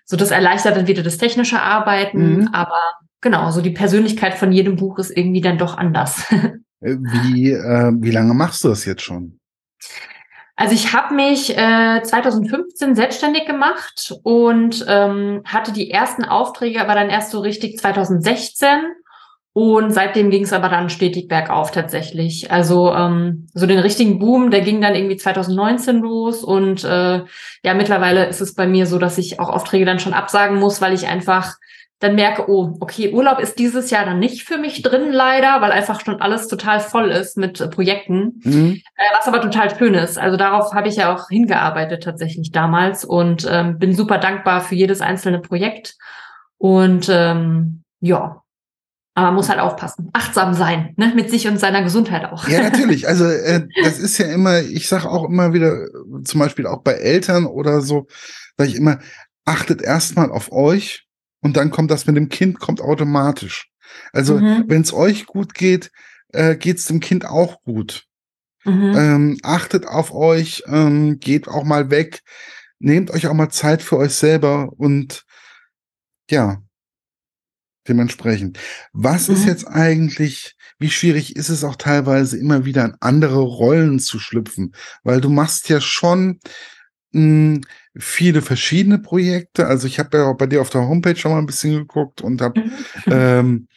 so, 0.05 0.17
das 0.17 0.31
erleichtert 0.31 0.77
dann 0.77 0.87
wieder 0.87 1.03
das 1.03 1.19
technische 1.19 1.61
Arbeiten, 1.61 2.41
mhm. 2.41 2.49
aber 2.53 2.81
genau, 3.21 3.51
so 3.51 3.61
die 3.61 3.71
Persönlichkeit 3.71 4.35
von 4.35 4.53
jedem 4.53 4.77
Buch 4.77 4.99
ist 4.99 5.11
irgendwie 5.11 5.41
dann 5.41 5.59
doch 5.59 5.77
anders. 5.77 6.25
Äh, 6.81 6.95
wie, 7.01 7.51
äh, 7.51 7.91
wie 7.97 8.13
lange 8.13 8.35
machst 8.35 8.63
du 8.63 8.69
das 8.69 8.85
jetzt 8.85 9.03
schon? 9.03 9.41
Also 10.55 10.75
ich 10.75 10.93
habe 10.93 11.13
mich 11.13 11.59
äh, 11.59 12.01
2015 12.05 12.95
selbstständig 12.95 13.47
gemacht 13.47 14.15
und 14.23 14.87
ähm, 14.87 15.43
hatte 15.45 15.73
die 15.73 15.91
ersten 15.91 16.25
Aufträge 16.25 16.81
aber 16.81 16.95
dann 16.95 17.11
erst 17.11 17.33
so 17.33 17.41
richtig 17.41 17.79
2016 17.79 18.69
und 19.59 19.91
seitdem 19.91 20.31
ging 20.31 20.45
es 20.45 20.53
aber 20.53 20.69
dann 20.69 20.89
stetig 20.89 21.27
bergauf 21.27 21.73
tatsächlich. 21.73 22.53
Also 22.53 22.95
ähm, 22.95 23.49
so 23.55 23.67
den 23.67 23.81
richtigen 23.81 24.21
Boom, 24.21 24.53
der 24.53 24.61
ging 24.61 24.81
dann 24.81 24.95
irgendwie 24.95 25.17
2019 25.17 25.97
los. 25.97 26.45
Und 26.45 26.85
äh, 26.85 27.25
ja, 27.65 27.75
mittlerweile 27.75 28.27
ist 28.27 28.41
es 28.41 28.55
bei 28.55 28.69
mir 28.69 28.87
so, 28.87 29.01
dass 29.01 29.19
ich 29.19 29.41
auch 29.41 29.49
Aufträge 29.49 29.85
dann 29.85 29.99
schon 29.99 30.15
absagen 30.15 30.61
muss, 30.61 30.81
weil 30.81 30.95
ich 30.95 31.09
einfach 31.09 31.57
dann 31.99 32.15
merke, 32.15 32.49
oh, 32.49 32.77
okay, 32.79 33.13
Urlaub 33.13 33.41
ist 33.41 33.59
dieses 33.59 33.91
Jahr 33.91 34.05
dann 34.05 34.21
nicht 34.21 34.45
für 34.45 34.59
mich 34.59 34.83
drin, 34.83 35.11
leider, 35.11 35.61
weil 35.61 35.73
einfach 35.73 36.03
schon 36.05 36.21
alles 36.21 36.47
total 36.47 36.79
voll 36.79 37.11
ist 37.11 37.37
mit 37.37 37.61
äh, 37.61 37.67
Projekten, 37.67 38.41
mhm. 38.45 38.81
äh, 38.95 39.17
was 39.19 39.27
aber 39.27 39.41
total 39.41 39.77
schön 39.77 39.95
ist. 39.95 40.19
Also 40.19 40.37
darauf 40.37 40.73
habe 40.73 40.87
ich 40.87 40.95
ja 40.95 41.13
auch 41.13 41.31
hingearbeitet 41.31 42.05
tatsächlich 42.05 42.53
damals 42.53 43.05
und 43.05 43.45
ähm, 43.51 43.81
bin 43.81 43.93
super 43.93 44.19
dankbar 44.19 44.61
für 44.61 44.77
jedes 44.77 45.01
einzelne 45.01 45.41
Projekt. 45.41 45.97
Und 46.59 47.09
ähm, 47.11 47.83
ja, 47.99 48.43
aber 49.19 49.27
man 49.27 49.35
muss 49.35 49.49
halt 49.49 49.59
aufpassen, 49.59 50.11
achtsam 50.13 50.55
sein, 50.55 50.95
ne? 50.97 51.13
mit 51.13 51.29
sich 51.29 51.49
und 51.49 51.59
seiner 51.59 51.83
Gesundheit 51.83 52.25
auch. 52.27 52.47
Ja, 52.47 52.63
natürlich. 52.71 53.09
Also 53.09 53.25
äh, 53.25 53.67
das 53.83 53.99
ist 53.99 54.17
ja 54.19 54.27
immer, 54.27 54.61
ich 54.61 54.87
sage 54.87 55.11
auch 55.11 55.25
immer 55.25 55.53
wieder, 55.53 55.89
zum 56.23 56.39
Beispiel 56.39 56.69
auch 56.69 56.85
bei 56.85 56.93
Eltern 56.93 57.47
oder 57.47 57.81
so, 57.81 58.07
sage 58.57 58.71
ich 58.71 58.77
immer, 58.77 59.01
achtet 59.45 59.83
erstmal 59.83 60.31
auf 60.31 60.53
euch 60.53 61.09
und 61.41 61.57
dann 61.57 61.73
kommt 61.73 61.91
das 61.91 62.07
mit 62.07 62.17
dem 62.17 62.29
Kind, 62.29 62.61
kommt 62.61 62.81
automatisch. 62.81 63.69
Also 64.13 64.39
mhm. 64.39 64.67
wenn 64.69 64.83
es 64.83 64.93
euch 64.93 65.27
gut 65.27 65.53
geht, 65.53 65.91
äh, 66.29 66.55
geht 66.55 66.79
es 66.79 66.87
dem 66.87 67.01
Kind 67.01 67.27
auch 67.27 67.61
gut. 67.65 68.05
Mhm. 68.65 68.95
Ähm, 68.97 69.39
achtet 69.43 69.89
auf 69.89 70.15
euch, 70.15 70.63
ähm, 70.69 71.19
geht 71.19 71.49
auch 71.49 71.65
mal 71.65 71.91
weg, 71.91 72.21
nehmt 72.79 73.11
euch 73.11 73.27
auch 73.27 73.35
mal 73.35 73.51
Zeit 73.51 73.83
für 73.83 73.97
euch 73.97 74.15
selber 74.15 74.71
und 74.77 75.25
ja, 76.31 76.59
dementsprechend. 77.89 78.59
Was 78.93 79.29
mhm. 79.29 79.35
ist 79.35 79.47
jetzt 79.47 79.67
eigentlich, 79.67 80.57
wie 80.79 80.91
schwierig 80.91 81.37
ist 81.37 81.49
es 81.49 81.65
auch 81.65 81.77
teilweise 81.77 82.39
immer 82.39 82.65
wieder 82.65 82.85
in 82.85 82.95
andere 83.01 83.41
Rollen 83.41 83.99
zu 83.99 84.19
schlüpfen? 84.19 84.75
Weil 85.03 85.21
du 85.21 85.29
machst 85.31 85.69
ja 85.69 85.81
schon 85.81 86.41
mh, 87.13 87.21
hm, 87.21 87.61
viele 87.97 88.43
verschiedene 88.43 88.99
Projekte. 88.99 89.67
Also 89.67 89.87
ich 89.87 89.99
habe 89.99 90.19
ja 90.19 90.25
auch 90.27 90.37
bei 90.37 90.47
dir 90.47 90.61
auf 90.61 90.71
der 90.71 90.89
Homepage 90.89 91.17
schon 91.17 91.33
mal 91.33 91.39
ein 91.39 91.47
bisschen 91.47 91.75
geguckt 91.75 92.21
und 92.21 92.41
habe 92.41 92.61
mhm. 92.61 92.73
ähm, 93.07 93.69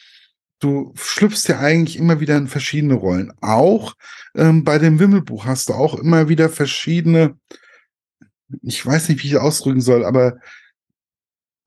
du 0.62 0.94
schlüpfst 0.96 1.48
ja 1.48 1.60
eigentlich 1.60 1.98
immer 1.98 2.20
wieder 2.20 2.38
in 2.38 2.48
verschiedene 2.48 2.94
Rollen. 2.94 3.34
Auch 3.42 3.96
ähm, 4.36 4.64
bei 4.64 4.78
dem 4.78 5.00
Wimmelbuch 5.00 5.46
hast 5.46 5.70
du 5.70 5.74
auch 5.74 5.96
immer 5.96 6.30
wieder 6.30 6.50
verschiedene, 6.50 7.38
ich 8.62 8.86
weiß 8.86 9.10
nicht, 9.10 9.24
wie 9.24 9.28
ich 9.28 9.38
ausdrücken 9.38 9.82
soll, 9.82 10.06
aber 10.06 10.38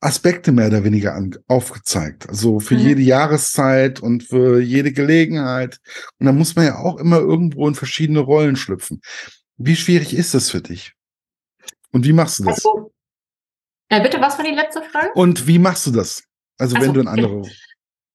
Aspekte 0.04 0.52
mehr 0.52 0.68
oder 0.68 0.84
weniger 0.84 1.14
an, 1.14 1.37
aufgezeigt. 1.49 2.28
Also 2.28 2.61
für 2.61 2.75
mhm. 2.75 2.80
jede 2.80 3.02
Jahreszeit 3.02 4.00
und 4.00 4.23
für 4.23 4.61
jede 4.61 4.92
Gelegenheit. 4.92 5.78
Und 6.18 6.26
da 6.26 6.32
muss 6.32 6.54
man 6.56 6.66
ja 6.66 6.78
auch 6.78 6.99
immer 6.99 7.18
irgendwo 7.18 7.66
in 7.66 7.75
verschiedene 7.75 8.20
Rollen 8.20 8.56
schlüpfen. 8.56 9.00
Wie 9.56 9.76
schwierig 9.76 10.14
ist 10.14 10.34
das 10.34 10.50
für 10.50 10.61
dich? 10.61 10.92
Und 11.92 12.04
wie 12.04 12.12
machst 12.12 12.40
du 12.40 12.44
das? 12.44 12.56
Also, 12.56 12.92
äh, 13.88 14.02
bitte, 14.02 14.20
was 14.20 14.37
war 14.37 14.44
die 14.44 14.54
letzte 14.54 14.82
Frage? 14.82 15.12
Und 15.14 15.46
wie 15.46 15.58
machst 15.58 15.87
du 15.87 15.92
das? 15.92 16.25
Also, 16.58 16.76
also 16.76 16.87
wenn 16.87 16.94
du 16.94 17.00
in 17.00 17.08
andere. 17.08 17.42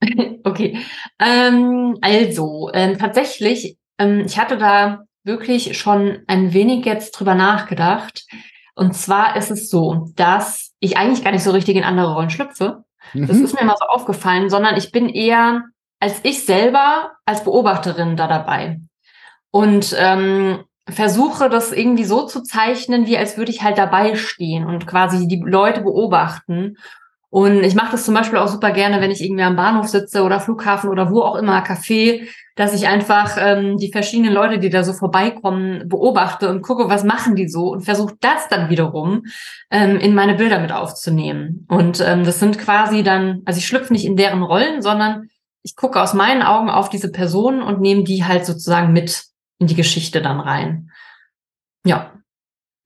okay. 0.44 0.78
Ähm, 1.20 1.98
also, 2.02 2.70
ähm, 2.74 2.98
tatsächlich, 2.98 3.78
ähm, 3.98 4.26
ich 4.26 4.38
hatte 4.38 4.58
da 4.58 5.06
wirklich 5.24 5.78
schon 5.78 6.20
ein 6.28 6.54
wenig 6.54 6.86
jetzt 6.86 7.12
drüber 7.12 7.36
nachgedacht. 7.36 8.26
Und 8.76 8.96
zwar 8.96 9.36
ist 9.36 9.52
es 9.52 9.70
so, 9.70 10.12
dass 10.16 10.69
ich 10.80 10.98
eigentlich 10.98 11.24
gar 11.24 11.32
nicht 11.32 11.44
so 11.44 11.52
richtig 11.52 11.76
in 11.76 11.84
andere 11.84 12.14
Rollen 12.14 12.30
schlüpfe. 12.30 12.84
Mhm. 13.14 13.28
Das 13.28 13.38
ist 13.38 13.60
mir 13.60 13.66
mal 13.66 13.76
so 13.80 13.86
aufgefallen, 13.86 14.50
sondern 14.50 14.78
ich 14.78 14.92
bin 14.92 15.10
eher 15.10 15.64
als 16.00 16.22
ich 16.24 16.46
selber 16.46 17.12
als 17.26 17.44
Beobachterin 17.44 18.16
da 18.16 18.28
dabei. 18.28 18.80
Und 19.52 19.96
ähm, 19.98 20.64
versuche 20.88 21.50
das 21.50 21.72
irgendwie 21.72 22.06
so 22.06 22.26
zu 22.26 22.42
zeichnen, 22.42 23.06
wie 23.06 23.18
als 23.18 23.38
würde 23.38 23.52
ich 23.52 23.62
halt 23.64 23.78
dabei 23.78 24.16
stehen 24.16 24.66
und 24.66 24.88
quasi 24.88 25.28
die 25.28 25.44
Leute 25.46 25.82
beobachten 25.82 26.78
und 27.32 27.64
ich 27.64 27.76
mache 27.76 27.92
das 27.92 28.06
zum 28.06 28.16
Beispiel 28.16 28.40
auch 28.40 28.48
super 28.48 28.72
gerne, 28.72 29.02
wenn 29.02 29.12
ich 29.12 29.24
irgendwie 29.24 29.44
am 29.44 29.56
Bahnhof 29.56 29.88
sitze 29.88 30.24
oder 30.24 30.40
Flughafen 30.40 30.90
oder 30.90 31.12
wo 31.12 31.22
auch 31.22 31.36
immer, 31.36 31.64
Café, 31.64 32.28
dass 32.56 32.74
ich 32.74 32.88
einfach 32.88 33.38
ähm, 33.40 33.78
die 33.78 33.92
verschiedenen 33.92 34.34
Leute, 34.34 34.58
die 34.58 34.70
da 34.70 34.84
so 34.84 34.94
vorbeikommen, 34.94 35.88
beobachte 35.88 36.50
und 36.50 36.64
gucke, 36.64 36.90
was 36.90 37.04
machen 37.04 37.36
die 37.36 37.48
so 37.48 37.72
und 37.72 37.82
versuche 37.82 38.16
das 38.20 38.48
dann 38.50 38.70
wiederum 38.70 39.24
ähm, 39.70 39.98
in 39.98 40.16
meine 40.16 40.34
Bilder 40.34 40.60
mit 40.60 40.72
aufzunehmen. 40.72 41.68
Und 41.70 42.02
ähm, 42.02 42.24
das 42.24 42.40
sind 42.40 42.58
quasi 42.58 43.04
dann, 43.04 43.44
also 43.46 43.60
ich 43.60 43.68
schlüpfe 43.68 43.94
nicht 43.94 44.06
in 44.06 44.18
deren 44.18 44.42
Rollen, 44.42 44.82
sondern 44.82 45.30
ich 45.62 45.76
gucke 45.76 46.02
aus 46.02 46.16
meinen 46.16 46.42
Augen 46.42 46.70
auf 46.70 46.90
diese 46.90 47.12
Personen 47.12 47.62
und 47.62 47.80
nehme 47.80 48.04
die 48.04 48.26
halt 48.26 48.46
sozusagen 48.46 48.92
mit 48.92 49.26
in 49.60 49.68
die 49.68 49.76
Geschichte 49.76 50.22
dann 50.22 50.40
rein. 50.40 50.90
Ja. 51.86 52.14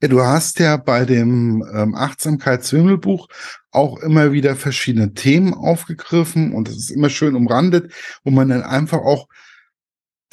Ja, 0.03 0.09
du 0.09 0.21
hast 0.21 0.59
ja 0.59 0.75
bei 0.75 1.05
dem 1.05 1.65
ähm, 1.73 1.95
Achtsamkeitswimmelbuch 1.95 3.29
auch 3.71 3.99
immer 3.99 4.33
wieder 4.33 4.57
verschiedene 4.57 5.13
Themen 5.13 5.53
aufgegriffen 5.53 6.51
und 6.51 6.67
es 6.67 6.75
ist 6.75 6.89
immer 6.91 7.09
schön 7.09 7.35
umrandet, 7.35 7.93
wo 8.25 8.31
man 8.31 8.49
dann 8.49 8.63
einfach 8.63 8.97
auch 8.97 9.29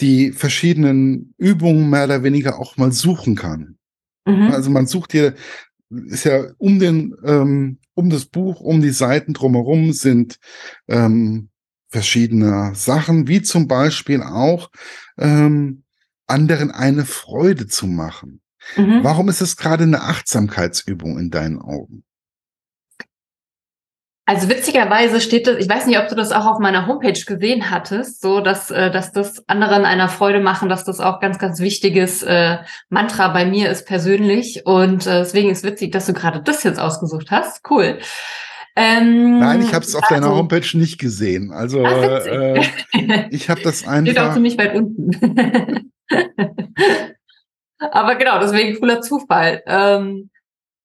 die 0.00 0.32
verschiedenen 0.32 1.34
Übungen 1.38 1.88
mehr 1.88 2.06
oder 2.06 2.24
weniger 2.24 2.58
auch 2.58 2.78
mal 2.78 2.90
suchen 2.90 3.36
kann. 3.36 3.78
Mhm. 4.26 4.50
Also 4.50 4.70
man 4.70 4.88
sucht 4.88 5.12
hier, 5.12 5.36
ist 5.88 6.24
ja 6.24 6.46
um 6.58 6.80
den, 6.80 7.14
ähm, 7.22 7.78
um 7.94 8.10
das 8.10 8.24
Buch, 8.24 8.60
um 8.60 8.82
die 8.82 8.90
Seiten 8.90 9.34
drumherum 9.34 9.92
sind 9.92 10.40
ähm, 10.88 11.48
verschiedene 11.90 12.72
Sachen, 12.74 13.28
wie 13.28 13.40
zum 13.40 13.68
Beispiel 13.68 14.20
auch 14.20 14.68
ähm, 15.16 15.84
anderen 16.26 16.72
eine 16.72 17.04
Freude 17.04 17.68
zu 17.68 17.86
machen. 17.86 18.40
Mhm. 18.76 19.02
Warum 19.02 19.28
ist 19.28 19.40
es 19.40 19.56
gerade 19.56 19.84
eine 19.84 20.02
Achtsamkeitsübung 20.02 21.18
in 21.18 21.30
deinen 21.30 21.60
Augen? 21.60 22.04
Also 24.30 24.48
witzigerweise 24.48 25.20
steht 25.20 25.48
das, 25.48 25.56
ich 25.58 25.68
weiß 25.68 25.86
nicht, 25.86 25.98
ob 25.98 26.06
du 26.06 26.14
das 26.14 26.30
auch 26.30 26.46
auf 26.46 26.60
meiner 26.60 26.86
Homepage 26.86 27.20
gesehen 27.26 27.68
hattest, 27.68 28.20
so 28.20 28.40
dass, 28.40 28.70
äh, 28.70 28.88
dass 28.92 29.10
das 29.10 29.42
anderen 29.48 29.84
einer 29.84 30.08
Freude 30.08 30.38
machen, 30.38 30.68
dass 30.68 30.84
das 30.84 31.00
auch 31.00 31.18
ganz, 31.18 31.40
ganz 31.40 31.58
wichtiges 31.58 32.22
äh, 32.22 32.58
Mantra 32.90 33.26
bei 33.28 33.44
mir 33.44 33.70
ist 33.70 33.88
persönlich. 33.88 34.66
Und 34.66 35.04
äh, 35.08 35.18
deswegen 35.18 35.50
ist 35.50 35.64
witzig, 35.64 35.90
dass 35.90 36.06
du 36.06 36.12
gerade 36.12 36.40
das 36.42 36.62
jetzt 36.62 36.78
ausgesucht 36.78 37.32
hast. 37.32 37.68
Cool. 37.68 37.98
Ähm, 38.76 39.40
Nein, 39.40 39.62
ich 39.62 39.74
habe 39.74 39.84
es 39.84 39.96
auf 39.96 40.04
also, 40.04 40.14
deiner 40.14 40.32
Homepage 40.32 40.78
nicht 40.78 40.98
gesehen. 40.98 41.50
Also 41.50 41.84
ach, 41.84 42.24
äh, 42.24 42.62
ich 43.30 43.50
habe 43.50 43.62
das 43.62 43.84
einfach. 43.84 44.12
Steht 44.12 44.20
auch 44.20 44.34
ziemlich 44.34 44.56
weit 44.58 44.76
unten. 44.76 45.90
Aber 47.80 48.14
genau, 48.16 48.38
deswegen 48.38 48.78
cooler 48.78 49.00
Zufall. 49.00 49.62
Ähm, 49.66 50.30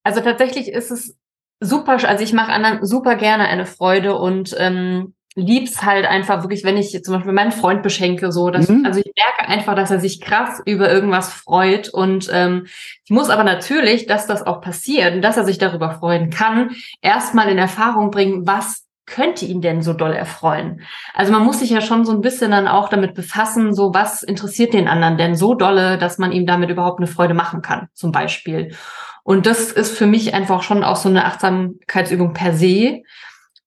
also 0.04 0.22
tatsächlich 0.22 0.70
ist 0.70 0.92
es 0.92 1.18
super, 1.60 1.98
also 2.08 2.24
ich 2.24 2.34
mache 2.34 2.52
anderen 2.52 2.86
super 2.86 3.16
gerne 3.16 3.48
eine 3.48 3.66
Freude 3.66 4.16
und 4.16 4.56
ähm, 4.58 5.14
lieb's 5.36 5.84
halt 5.84 6.06
einfach 6.06 6.44
wirklich, 6.44 6.64
wenn 6.64 6.78
ich 6.78 7.04
zum 7.04 7.16
Beispiel 7.16 7.34
meinen 7.34 7.52
Freund 7.52 7.84
beschenke, 7.84 8.32
so, 8.32 8.50
dass, 8.50 8.70
mhm. 8.70 8.86
also 8.86 9.02
ich 9.02 9.12
merke 9.18 9.52
einfach, 9.52 9.76
dass 9.76 9.92
er 9.92 10.00
sich 10.00 10.22
krass 10.22 10.62
über 10.66 10.90
irgendwas 10.90 11.34
freut 11.34 11.90
und 11.90 12.30
ähm, 12.32 12.68
ich 13.04 13.12
muss 13.12 13.30
aber 13.30 13.44
natürlich, 13.44 14.06
dass 14.06 14.28
das 14.28 14.44
auch 14.44 14.62
passiert 14.62 15.14
und 15.14 15.22
dass 15.22 15.36
er 15.36 15.44
sich 15.44 15.58
darüber 15.58 15.92
freuen 15.92 16.30
kann, 16.30 16.72
erstmal 17.02 17.50
in 17.50 17.58
Erfahrung 17.58 18.12
bringen, 18.12 18.48
was 18.48 18.85
könnte 19.06 19.46
ihn 19.46 19.62
denn 19.62 19.82
so 19.82 19.94
doll 19.94 20.14
erfreuen? 20.14 20.82
Also 21.14 21.32
man 21.32 21.44
muss 21.44 21.60
sich 21.60 21.70
ja 21.70 21.82
schon 21.82 22.06
so 22.06 22.12
ein 22.12 22.22
bisschen 22.22 22.52
dann 22.52 22.68
auch 22.68 22.90
damit 22.90 23.14
befassen, 23.14 23.74
so 23.74 23.94
was 23.94 24.24
interessiert 24.24 24.74
den 24.74 24.88
anderen 24.88 25.18
denn 25.18 25.36
so 25.36 25.54
dolle, 25.54 25.98
dass 25.98 26.18
man 26.18 26.32
ihm 26.32 26.46
damit 26.46 26.70
überhaupt 26.70 27.00
eine 27.00 27.08
Freude 27.08 27.34
machen 27.34 27.62
kann, 27.62 27.88
zum 27.94 28.12
Beispiel. 28.12 28.76
Und 29.24 29.46
das 29.46 29.72
ist 29.72 29.98
für 29.98 30.06
mich 30.06 30.34
einfach 30.34 30.62
schon 30.64 30.84
auch 30.84 30.96
so 30.96 31.10
eine 31.10 31.26
Achtsamkeitsübung 31.26 32.34
per 32.34 32.54
se. 32.54 33.02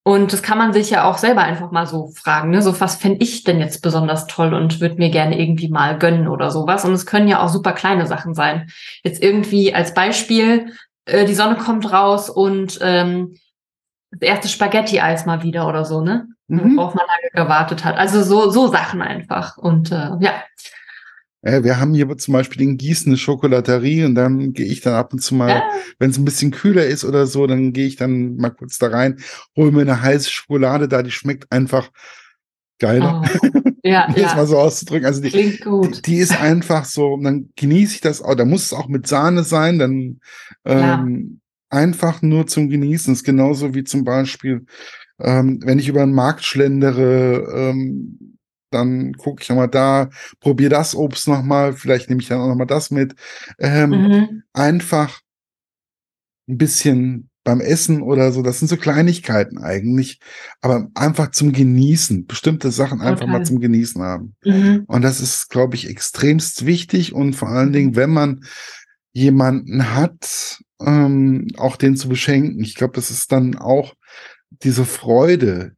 Und 0.03 0.31
das 0.31 0.41
kann 0.41 0.57
man 0.57 0.73
sich 0.73 0.89
ja 0.89 1.03
auch 1.03 1.17
selber 1.17 1.41
einfach 1.41 1.71
mal 1.71 1.85
so 1.85 2.11
fragen, 2.15 2.49
ne? 2.49 2.61
So 2.61 2.79
was 2.79 2.95
fände 2.95 3.21
ich 3.21 3.43
denn 3.43 3.59
jetzt 3.59 3.81
besonders 3.81 4.25
toll 4.27 4.53
und 4.53 4.79
würde 4.79 4.95
mir 4.95 5.09
gerne 5.09 5.39
irgendwie 5.39 5.69
mal 5.69 5.97
gönnen 5.99 6.27
oder 6.27 6.49
sowas. 6.49 6.85
Und 6.85 6.93
es 6.93 7.05
können 7.05 7.27
ja 7.27 7.43
auch 7.43 7.49
super 7.49 7.73
kleine 7.73 8.07
Sachen 8.07 8.33
sein. 8.33 8.71
Jetzt 9.03 9.21
irgendwie 9.21 9.75
als 9.75 9.93
Beispiel, 9.93 10.73
äh, 11.05 11.25
die 11.25 11.35
Sonne 11.35 11.57
kommt 11.57 11.91
raus 11.91 12.29
und 12.29 12.79
ähm, 12.81 13.35
das 14.11 14.21
erste 14.21 14.47
Spaghetti-Eis 14.47 15.25
mal 15.25 15.43
wieder 15.43 15.67
oder 15.67 15.85
so, 15.85 16.01
ne? 16.01 16.27
Mhm. 16.47 16.77
Worauf 16.77 16.95
man 16.95 17.05
lange 17.05 17.45
gewartet 17.45 17.85
hat. 17.85 17.97
Also 17.97 18.23
so, 18.23 18.49
so 18.49 18.67
Sachen 18.67 19.01
einfach. 19.01 19.57
Und 19.57 19.91
äh, 19.91 20.11
ja. 20.19 20.43
Ja, 21.41 21.63
wir 21.63 21.79
haben 21.79 21.93
hier 21.93 22.17
zum 22.17 22.33
Beispiel 22.33 22.63
in 22.63 22.77
Gießen 22.77 23.07
eine 23.07 23.17
Schokolaterie 23.17 24.03
und 24.03 24.15
dann 24.15 24.51
gehe 24.51 24.65
ich 24.65 24.81
dann 24.81 24.95
ab 24.95 25.13
und 25.13 25.19
zu 25.19 25.35
mal, 25.35 25.49
ja. 25.49 25.63
wenn 25.97 26.09
es 26.09 26.17
ein 26.17 26.25
bisschen 26.25 26.51
kühler 26.51 26.85
ist 26.85 27.05
oder 27.05 27.27
so, 27.27 27.47
dann 27.47 27.71
gehe 27.71 27.87
ich 27.87 27.95
dann 27.95 28.35
mal 28.35 28.49
kurz 28.49 28.77
da 28.77 28.87
rein, 28.87 29.19
hole 29.55 29.71
mir 29.71 29.81
eine 29.81 30.01
heiße 30.01 30.29
Schokolade 30.29 30.89
da, 30.89 31.01
die 31.01 31.11
schmeckt 31.11 31.49
einfach 31.51 31.89
geiler. 32.79 33.23
Oh. 33.23 33.59
Ja, 33.81 34.13
ja. 34.13 34.35
mal 34.35 34.45
so 34.45 34.57
auszudrücken. 34.59 35.05
Also 35.05 35.21
die, 35.21 35.29
Klingt 35.29 35.61
gut. 35.61 35.97
Die, 35.97 36.01
die, 36.01 36.17
ist 36.17 36.39
einfach 36.39 36.83
so, 36.83 37.17
dann 37.23 37.49
genieße 37.55 37.95
ich 37.95 38.01
das 38.01 38.21
auch. 38.21 38.35
Da 38.35 38.43
muss 38.43 38.65
es 38.65 38.73
auch 38.73 38.89
mit 38.89 39.07
Sahne 39.07 39.45
sein, 39.45 39.79
dann 39.79 40.19
ähm, 40.65 41.39
einfach 41.69 42.21
nur 42.21 42.47
zum 42.47 42.69
Genießen. 42.69 43.13
Das 43.13 43.19
ist 43.19 43.25
genauso 43.25 43.73
wie 43.73 43.83
zum 43.83 44.03
Beispiel, 44.03 44.65
ähm, 45.19 45.59
wenn 45.63 45.79
ich 45.79 45.87
über 45.87 46.01
den 46.01 46.13
Markt 46.13 46.43
schlendere, 46.43 47.71
ähm, 47.71 48.37
dann 48.71 49.13
gucke 49.13 49.41
ich 49.41 49.49
nochmal 49.49 49.67
da, 49.67 50.09
probiere 50.39 50.69
das 50.69 50.95
Obst 50.95 51.27
nochmal, 51.27 51.73
vielleicht 51.73 52.09
nehme 52.09 52.21
ich 52.21 52.27
dann 52.27 52.39
auch 52.39 52.47
nochmal 52.47 52.67
das 52.67 52.91
mit. 52.91 53.15
Ähm, 53.57 53.89
mhm. 53.89 54.43
Einfach 54.53 55.21
ein 56.47 56.57
bisschen 56.57 57.29
beim 57.43 57.61
Essen 57.61 58.01
oder 58.01 58.31
so, 58.31 58.43
das 58.43 58.59
sind 58.59 58.67
so 58.67 58.77
Kleinigkeiten 58.77 59.57
eigentlich, 59.57 60.19
aber 60.61 60.89
einfach 60.93 61.31
zum 61.31 61.51
Genießen, 61.51 62.27
bestimmte 62.27 62.69
Sachen 62.69 63.01
einfach 63.01 63.23
okay. 63.23 63.31
mal 63.31 63.45
zum 63.45 63.59
Genießen 63.59 64.01
haben. 64.01 64.35
Mhm. 64.43 64.83
Und 64.87 65.01
das 65.01 65.19
ist, 65.19 65.49
glaube 65.49 65.75
ich, 65.75 65.89
extremst 65.89 66.65
wichtig 66.65 67.13
und 67.13 67.33
vor 67.33 67.49
allen 67.49 67.73
Dingen, 67.73 67.95
wenn 67.95 68.11
man 68.11 68.43
jemanden 69.13 69.95
hat, 69.95 70.61
ähm, 70.79 71.47
auch 71.57 71.75
den 71.75 71.95
zu 71.95 72.09
beschenken. 72.09 72.61
Ich 72.61 72.75
glaube, 72.75 72.93
das 72.93 73.11
ist 73.11 73.31
dann 73.31 73.55
auch 73.55 73.93
diese 74.49 74.85
Freude 74.85 75.73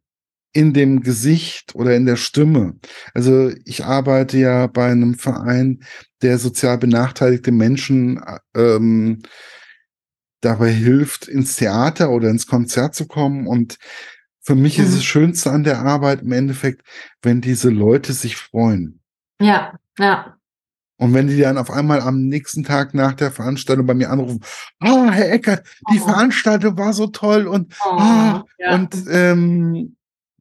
in 0.53 0.73
dem 0.73 1.01
Gesicht 1.01 1.75
oder 1.75 1.95
in 1.95 2.05
der 2.05 2.17
Stimme. 2.17 2.75
Also 3.13 3.51
ich 3.65 3.85
arbeite 3.85 4.37
ja 4.37 4.67
bei 4.67 4.91
einem 4.91 5.15
Verein, 5.15 5.83
der 6.21 6.37
sozial 6.37 6.77
benachteiligte 6.77 7.51
Menschen 7.51 8.21
ähm, 8.53 9.21
dabei 10.41 10.71
hilft, 10.71 11.27
ins 11.27 11.55
Theater 11.55 12.09
oder 12.09 12.29
ins 12.29 12.47
Konzert 12.47 12.95
zu 12.95 13.07
kommen. 13.07 13.47
Und 13.47 13.77
für 14.41 14.55
mich 14.55 14.77
mhm. 14.77 14.85
ist 14.85 14.95
das 14.95 15.03
Schönste 15.03 15.51
an 15.51 15.63
der 15.63 15.79
Arbeit 15.79 16.21
im 16.21 16.31
Endeffekt, 16.31 16.81
wenn 17.21 17.41
diese 17.41 17.69
Leute 17.69 18.11
sich 18.11 18.35
freuen. 18.35 19.01
Ja, 19.39 19.77
ja. 19.97 20.37
Und 21.01 21.15
wenn 21.15 21.25
die 21.25 21.39
dann 21.39 21.57
auf 21.57 21.71
einmal 21.71 21.99
am 21.99 22.27
nächsten 22.27 22.63
Tag 22.63 22.93
nach 22.93 23.13
der 23.13 23.31
Veranstaltung 23.31 23.87
bei 23.87 23.95
mir 23.95 24.11
anrufen, 24.11 24.41
ah, 24.81 25.09
Herr 25.09 25.31
Eckert, 25.31 25.65
die 25.91 25.99
oh. 25.99 26.05
Veranstaltung 26.05 26.77
war 26.77 26.93
so 26.93 27.07
toll 27.07 27.47
und, 27.47 27.73
oh, 27.83 27.97
ah, 27.97 28.45
ja. 28.59 28.75
und 28.75 28.95
ähm, 29.09 29.95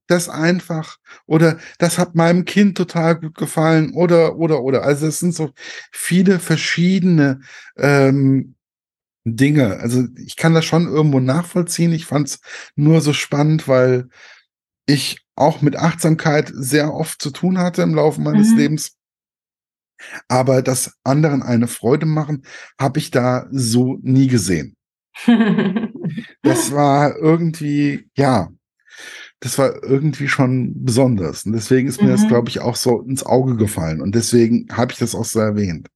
das 0.07 0.29
einfach 0.29 0.99
oder 1.25 1.57
das 1.79 1.97
hat 1.97 2.15
meinem 2.15 2.45
Kind 2.45 2.77
total 2.77 3.19
gut 3.19 3.37
gefallen 3.37 3.95
oder 3.95 4.37
oder 4.37 4.63
oder. 4.63 4.83
Also 4.83 5.07
es 5.07 5.19
sind 5.19 5.35
so 5.35 5.49
viele 5.93 6.39
verschiedene 6.39 7.41
ähm, 7.79 8.55
Dinge. 9.25 9.79
Also 9.79 10.09
ich 10.17 10.37
kann 10.37 10.53
das 10.53 10.67
schon 10.67 10.87
irgendwo 10.89 11.21
nachvollziehen. 11.21 11.93
Ich 11.93 12.05
fand 12.05 12.29
es 12.29 12.41
nur 12.77 13.01
so 13.01 13.15
spannend, 13.15 13.67
weil 13.67 14.11
ich 14.85 15.25
auch 15.37 15.63
mit 15.63 15.77
Achtsamkeit 15.77 16.53
sehr 16.53 16.93
oft 16.93 17.23
zu 17.23 17.31
tun 17.31 17.57
hatte 17.57 17.81
im 17.81 17.95
Laufe 17.95 18.21
meines 18.21 18.51
mhm. 18.51 18.59
Lebens. 18.59 19.00
Aber 20.29 20.63
das 20.63 20.95
anderen 21.05 21.43
eine 21.43 21.69
Freude 21.69 22.07
machen, 22.07 22.45
habe 22.79 22.99
ich 22.99 23.11
da 23.11 23.47
so 23.51 23.99
nie 24.03 24.27
gesehen. 24.27 24.77
das 26.43 26.73
war 26.73 27.17
irgendwie, 27.17 28.09
ja, 28.17 28.51
das 29.41 29.57
war 29.59 29.83
irgendwie 29.83 30.29
schon 30.29 30.85
besonders. 30.85 31.47
Und 31.47 31.53
deswegen 31.53 31.89
ist 31.89 32.03
mir 32.03 32.09
mhm. 32.09 32.13
das, 32.13 32.29
glaube 32.29 32.51
ich, 32.51 32.61
auch 32.61 32.77
so 32.77 33.01
ins 33.01 33.25
Auge 33.25 33.57
gefallen. 33.57 34.03
Und 34.03 34.15
deswegen 34.15 34.67
habe 34.71 34.93
ich 34.93 34.99
das 34.99 35.15
auch 35.15 35.25
so 35.25 35.41
erwähnt. 35.41 35.89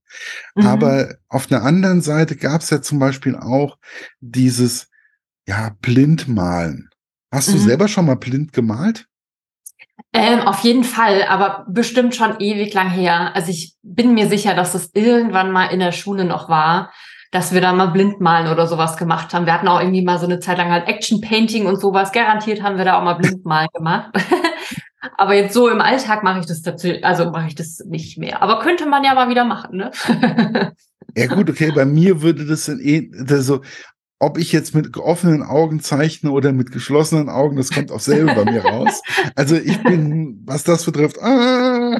Mhm. 0.55 0.65
Aber 0.65 1.15
auf 1.29 1.45
der 1.45 1.63
anderen 1.63 2.01
Seite 2.01 2.35
gab 2.35 2.61
es 2.61 2.71
ja 2.71 2.81
zum 2.81 2.97
Beispiel 2.97 3.35
auch 3.35 3.77
dieses, 4.19 4.89
ja, 5.47 5.75
Blindmalen. 5.81 6.89
Hast 7.31 7.49
du 7.49 7.57
mhm. 7.57 7.65
selber 7.65 7.87
schon 7.87 8.05
mal 8.05 8.15
blind 8.15 8.51
gemalt? 8.51 9.07
Ähm, 10.13 10.41
auf 10.41 10.59
jeden 10.59 10.83
Fall, 10.83 11.23
aber 11.23 11.65
bestimmt 11.67 12.15
schon 12.15 12.39
ewig 12.39 12.73
lang 12.73 12.89
her. 12.89 13.35
Also 13.35 13.51
ich 13.51 13.75
bin 13.83 14.13
mir 14.13 14.27
sicher, 14.27 14.53
dass 14.53 14.73
es 14.73 14.91
irgendwann 14.93 15.51
mal 15.51 15.67
in 15.67 15.79
der 15.79 15.91
Schule 15.91 16.23
noch 16.25 16.47
war, 16.47 16.91
dass 17.31 17.53
wir 17.53 17.59
da 17.59 17.73
mal 17.73 17.87
blind 17.87 18.21
malen 18.21 18.51
oder 18.51 18.65
sowas 18.65 18.95
gemacht 18.95 19.33
haben. 19.33 19.45
Wir 19.45 19.53
hatten 19.53 19.67
auch 19.67 19.81
irgendwie 19.81 20.03
mal 20.03 20.17
so 20.17 20.25
eine 20.25 20.39
Zeit 20.39 20.57
lang 20.57 20.71
halt 20.71 20.87
Action 20.87 21.19
Painting 21.19 21.65
und 21.65 21.81
sowas. 21.81 22.13
Garantiert 22.13 22.63
haben 22.63 22.77
wir 22.77 22.85
da 22.85 22.97
auch 22.97 23.03
mal 23.03 23.15
blind 23.15 23.45
malen 23.45 23.67
gemacht. 23.73 24.11
aber 25.17 25.35
jetzt 25.35 25.53
so 25.53 25.69
im 25.69 25.81
Alltag 25.81 26.23
mache 26.23 26.39
ich 26.39 26.45
das 26.45 26.61
dazu, 26.61 26.93
also 27.01 27.31
mache 27.31 27.47
ich 27.47 27.55
das 27.55 27.79
nicht 27.85 28.17
mehr. 28.17 28.41
Aber 28.41 28.59
könnte 28.59 28.85
man 28.85 29.03
ja 29.03 29.13
mal 29.13 29.29
wieder 29.29 29.45
machen, 29.45 29.77
ne? 29.77 29.91
ja 31.15 31.27
gut, 31.27 31.49
okay, 31.49 31.71
bei 31.71 31.85
mir 31.85 32.21
würde 32.21 32.45
das 32.45 32.65
dann 32.65 32.79
eh, 32.79 33.09
so, 33.11 33.61
ob 34.19 34.37
ich 34.37 34.51
jetzt 34.51 34.73
mit 34.73 34.95
offenen 34.97 35.43
Augen 35.43 35.81
zeichne 35.81 36.31
oder 36.31 36.53
mit 36.53 36.71
geschlossenen 36.71 37.29
Augen, 37.29 37.57
das 37.57 37.71
kommt 37.71 37.91
auch 37.91 37.99
selber 37.99 38.35
bei 38.35 38.51
mir 38.51 38.63
raus. 38.63 39.01
Also 39.35 39.55
ich 39.55 39.81
bin, 39.83 40.41
was 40.45 40.63
das 40.63 40.85
betrifft, 40.85 41.21
ah, 41.21 41.99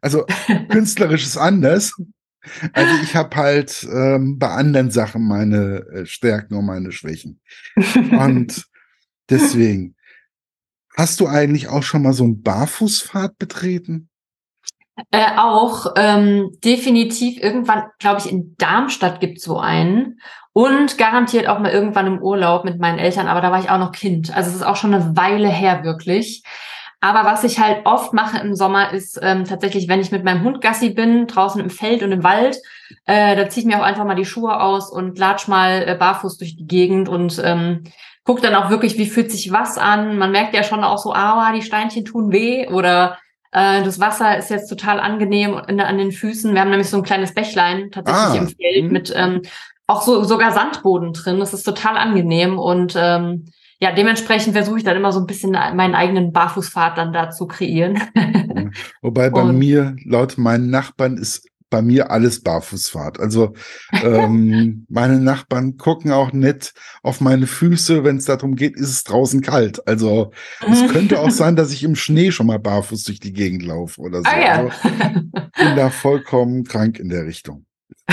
also 0.00 0.26
künstlerisch 0.68 1.24
ist 1.24 1.36
anders. 1.36 1.94
Also 2.72 2.94
ich 3.02 3.14
habe 3.14 3.36
halt 3.36 3.86
ähm, 3.92 4.38
bei 4.38 4.48
anderen 4.48 4.90
Sachen 4.90 5.26
meine 5.26 5.86
äh, 5.92 6.06
Stärken 6.06 6.54
und 6.54 6.66
meine 6.66 6.90
Schwächen. 6.90 7.40
Und 7.76 8.64
deswegen, 9.30 9.94
hast 10.96 11.20
du 11.20 11.28
eigentlich 11.28 11.68
auch 11.68 11.84
schon 11.84 12.02
mal 12.02 12.14
so 12.14 12.24
einen 12.24 12.42
Barfußpfad 12.42 13.38
betreten? 13.38 14.08
Äh, 15.10 15.38
auch 15.38 15.86
ähm, 15.96 16.50
definitiv 16.62 17.42
irgendwann, 17.42 17.84
glaube 17.98 18.20
ich, 18.20 18.30
in 18.30 18.54
Darmstadt 18.58 19.20
gibt 19.20 19.40
so 19.40 19.58
einen 19.58 20.20
und 20.52 20.98
garantiert 20.98 21.48
auch 21.48 21.58
mal 21.58 21.70
irgendwann 21.70 22.06
im 22.06 22.22
Urlaub 22.22 22.64
mit 22.64 22.78
meinen 22.78 22.98
Eltern, 22.98 23.26
aber 23.26 23.40
da 23.40 23.50
war 23.50 23.58
ich 23.58 23.70
auch 23.70 23.78
noch 23.78 23.92
Kind. 23.92 24.36
Also 24.36 24.50
es 24.50 24.56
ist 24.56 24.66
auch 24.66 24.76
schon 24.76 24.92
eine 24.92 25.16
Weile 25.16 25.48
her, 25.48 25.82
wirklich. 25.82 26.42
Aber 27.00 27.24
was 27.24 27.42
ich 27.42 27.58
halt 27.58 27.84
oft 27.84 28.12
mache 28.12 28.38
im 28.38 28.54
Sommer 28.54 28.92
ist 28.92 29.18
ähm, 29.22 29.44
tatsächlich, 29.44 29.88
wenn 29.88 30.00
ich 30.00 30.12
mit 30.12 30.24
meinem 30.24 30.44
Hund 30.44 30.60
Gassi 30.60 30.90
bin, 30.90 31.26
draußen 31.26 31.60
im 31.60 31.70
Feld 31.70 32.02
und 32.02 32.12
im 32.12 32.22
Wald, 32.22 32.58
äh, 33.06 33.34
da 33.34 33.48
ziehe 33.48 33.66
ich 33.66 33.66
mir 33.66 33.80
auch 33.80 33.84
einfach 33.84 34.04
mal 34.04 34.14
die 34.14 34.26
Schuhe 34.26 34.60
aus 34.60 34.90
und 34.92 35.18
latsch 35.18 35.48
mal 35.48 35.82
äh, 35.84 35.96
barfuß 35.98 36.36
durch 36.36 36.54
die 36.54 36.66
Gegend 36.66 37.08
und 37.08 37.42
ähm, 37.44 37.84
guck 38.24 38.40
dann 38.40 38.54
auch 38.54 38.70
wirklich, 38.70 38.98
wie 38.98 39.06
fühlt 39.06 39.32
sich 39.32 39.50
was 39.50 39.78
an. 39.78 40.16
Man 40.16 40.30
merkt 40.30 40.54
ja 40.54 40.62
schon 40.62 40.84
auch 40.84 40.98
so, 40.98 41.12
ah, 41.12 41.52
die 41.52 41.62
Steinchen 41.62 42.04
tun 42.04 42.30
weh 42.30 42.68
oder 42.68 43.18
äh, 43.52 43.82
das 43.82 44.00
Wasser 44.00 44.36
ist 44.38 44.50
jetzt 44.50 44.68
total 44.68 44.98
angenehm 44.98 45.60
in, 45.68 45.80
an 45.80 45.98
den 45.98 46.12
Füßen. 46.12 46.52
Wir 46.52 46.60
haben 46.60 46.70
nämlich 46.70 46.88
so 46.88 46.96
ein 46.96 47.02
kleines 47.02 47.34
Bächlein 47.34 47.90
tatsächlich 47.90 48.40
ah, 48.40 48.44
im 48.44 48.48
Feld 48.48 48.84
mhm. 48.84 48.92
mit 48.92 49.12
ähm, 49.14 49.42
auch 49.86 50.02
so 50.02 50.24
sogar 50.24 50.52
Sandboden 50.52 51.12
drin. 51.12 51.38
Das 51.38 51.52
ist 51.52 51.64
total 51.64 51.96
angenehm 51.96 52.58
und 52.58 52.94
ähm, 52.96 53.46
ja, 53.78 53.92
dementsprechend 53.92 54.54
versuche 54.54 54.78
ich 54.78 54.84
dann 54.84 54.96
immer 54.96 55.10
so 55.10 55.18
ein 55.18 55.26
bisschen 55.26 55.50
meinen 55.50 55.94
eigenen 55.94 56.32
Barfußpfad 56.32 56.96
dann 56.96 57.12
da 57.12 57.30
zu 57.30 57.46
kreieren. 57.46 58.00
Wobei 59.02 59.28
bei 59.28 59.42
und, 59.42 59.58
mir, 59.58 59.96
laut 60.04 60.38
meinen 60.38 60.70
Nachbarn, 60.70 61.16
ist 61.16 61.48
bei 61.72 61.82
mir 61.82 62.12
alles 62.12 62.42
Barfußfahrt. 62.42 63.18
Also 63.18 63.54
ähm, 63.92 64.86
meine 64.90 65.18
Nachbarn 65.18 65.76
gucken 65.78 66.12
auch 66.12 66.32
nett 66.32 66.74
auf 67.02 67.20
meine 67.20 67.48
Füße, 67.48 68.04
wenn 68.04 68.18
es 68.18 68.26
darum 68.26 68.54
geht, 68.54 68.76
ist 68.76 68.90
es 68.90 69.04
draußen 69.04 69.40
kalt. 69.40 69.86
Also 69.88 70.30
es 70.70 70.86
könnte 70.92 71.18
auch 71.18 71.30
sein, 71.30 71.56
dass 71.56 71.72
ich 71.72 71.82
im 71.82 71.96
Schnee 71.96 72.30
schon 72.30 72.46
mal 72.46 72.60
barfuß 72.60 73.02
durch 73.04 73.18
die 73.18 73.32
Gegend 73.32 73.64
laufe 73.64 74.00
oder 74.00 74.18
so. 74.18 74.30
Ah, 74.30 74.40
ja. 74.40 74.52
also, 74.58 74.70
bin 75.58 75.76
da 75.76 75.90
vollkommen 75.90 76.62
krank 76.62 77.00
in 77.00 77.08
der 77.08 77.26
Richtung. 77.26 77.64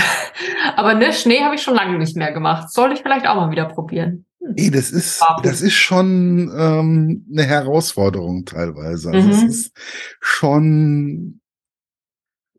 Aber 0.76 0.94
ne, 0.94 1.12
Schnee 1.12 1.40
habe 1.40 1.54
ich 1.54 1.62
schon 1.62 1.74
lange 1.74 1.98
nicht 1.98 2.16
mehr 2.16 2.32
gemacht. 2.32 2.72
Soll 2.72 2.92
ich 2.92 3.00
vielleicht 3.00 3.26
auch 3.26 3.36
mal 3.36 3.50
wieder 3.50 3.66
probieren. 3.66 4.24
Ey, 4.56 4.70
das 4.70 4.90
ist, 4.90 5.22
das 5.42 5.60
ist 5.60 5.74
schon 5.74 6.50
ähm, 6.56 7.26
eine 7.30 7.44
Herausforderung 7.44 8.46
teilweise. 8.46 9.10
Also 9.10 9.28
mhm. 9.28 9.34
es 9.34 9.42
ist 9.42 9.72
schon, 10.20 11.39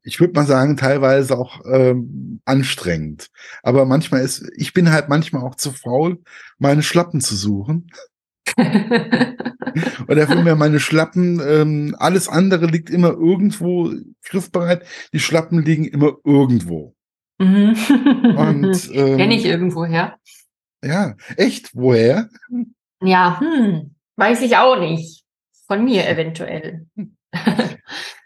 ich 0.04 0.20
würde 0.20 0.34
mal 0.34 0.46
sagen, 0.46 0.78
teilweise 0.78 1.38
auch 1.38 1.62
ähm, 1.66 2.42
anstrengend. 2.46 3.28
Aber 3.64 3.86
manchmal 3.86 4.22
ist, 4.22 4.50
ich 4.56 4.74
bin 4.74 4.92
halt 4.92 5.10
manchmal 5.10 5.44
auch 5.44 5.56
zu 5.56 5.72
faul, 5.72 6.22
meine 6.58 6.84
Schlappen 6.84 7.22
zu 7.22 7.36
suchen. 7.36 7.92
Oder 10.08 10.28
für 10.28 10.44
mir 10.44 10.56
meine 10.56 10.80
Schlappen, 10.80 11.42
ähm, 11.46 11.96
alles 12.00 12.28
andere 12.28 12.66
liegt 12.66 12.90
immer 12.90 13.12
irgendwo 13.12 13.94
griffbereit. 14.24 14.86
Die 15.14 15.20
Schlappen 15.20 15.64
liegen 15.64 15.86
immer 15.86 16.18
irgendwo. 16.26 16.96
Mhm. 17.40 17.76
Und 18.38 18.92
ähm, 18.94 19.18
kenne 19.18 19.36
ich 19.36 19.46
irgendwo 19.46 19.86
her. 19.86 20.18
Ja, 20.84 21.16
echt? 21.38 21.76
Woher? 21.76 22.30
Ja, 23.04 23.40
hm, 23.40 23.96
weiß 24.16 24.42
ich 24.42 24.58
auch 24.58 24.80
nicht. 24.80 25.24
Von 25.68 25.86
mir 25.86 26.08
eventuell. 26.08 26.88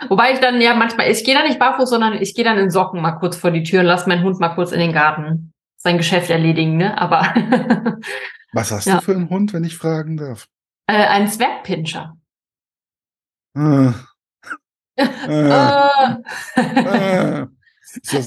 Wobei 0.07 0.33
ich 0.33 0.39
dann 0.39 0.61
ja 0.61 0.75
manchmal, 0.75 1.09
ich 1.09 1.23
gehe 1.23 1.35
da 1.35 1.43
nicht 1.43 1.59
barfuß, 1.59 1.89
sondern 1.89 2.13
ich 2.13 2.35
gehe 2.35 2.45
dann 2.45 2.57
in 2.57 2.69
Socken 2.69 3.01
mal 3.01 3.13
kurz 3.13 3.37
vor 3.37 3.51
die 3.51 3.63
Tür 3.63 3.81
und 3.81 3.87
lasse 3.87 4.09
meinen 4.09 4.23
Hund 4.23 4.39
mal 4.39 4.49
kurz 4.49 4.71
in 4.71 4.79
den 4.79 4.93
Garten 4.93 5.53
sein 5.77 5.97
Geschäft 5.97 6.29
erledigen, 6.29 6.77
ne? 6.77 6.97
Aber. 6.99 7.21
Was 8.53 8.71
hast 8.71 8.85
ja. 8.85 8.97
du 8.97 9.01
für 9.01 9.11
einen 9.13 9.29
Hund, 9.29 9.53
wenn 9.53 9.63
ich 9.63 9.77
fragen 9.77 10.17
darf? 10.17 10.47
Äh, 10.87 11.05
ein 11.05 11.27
Zwergpinscher. 11.27 12.17
Ah. 13.55 13.93
ah. 14.99 16.19
ah. 16.55 17.47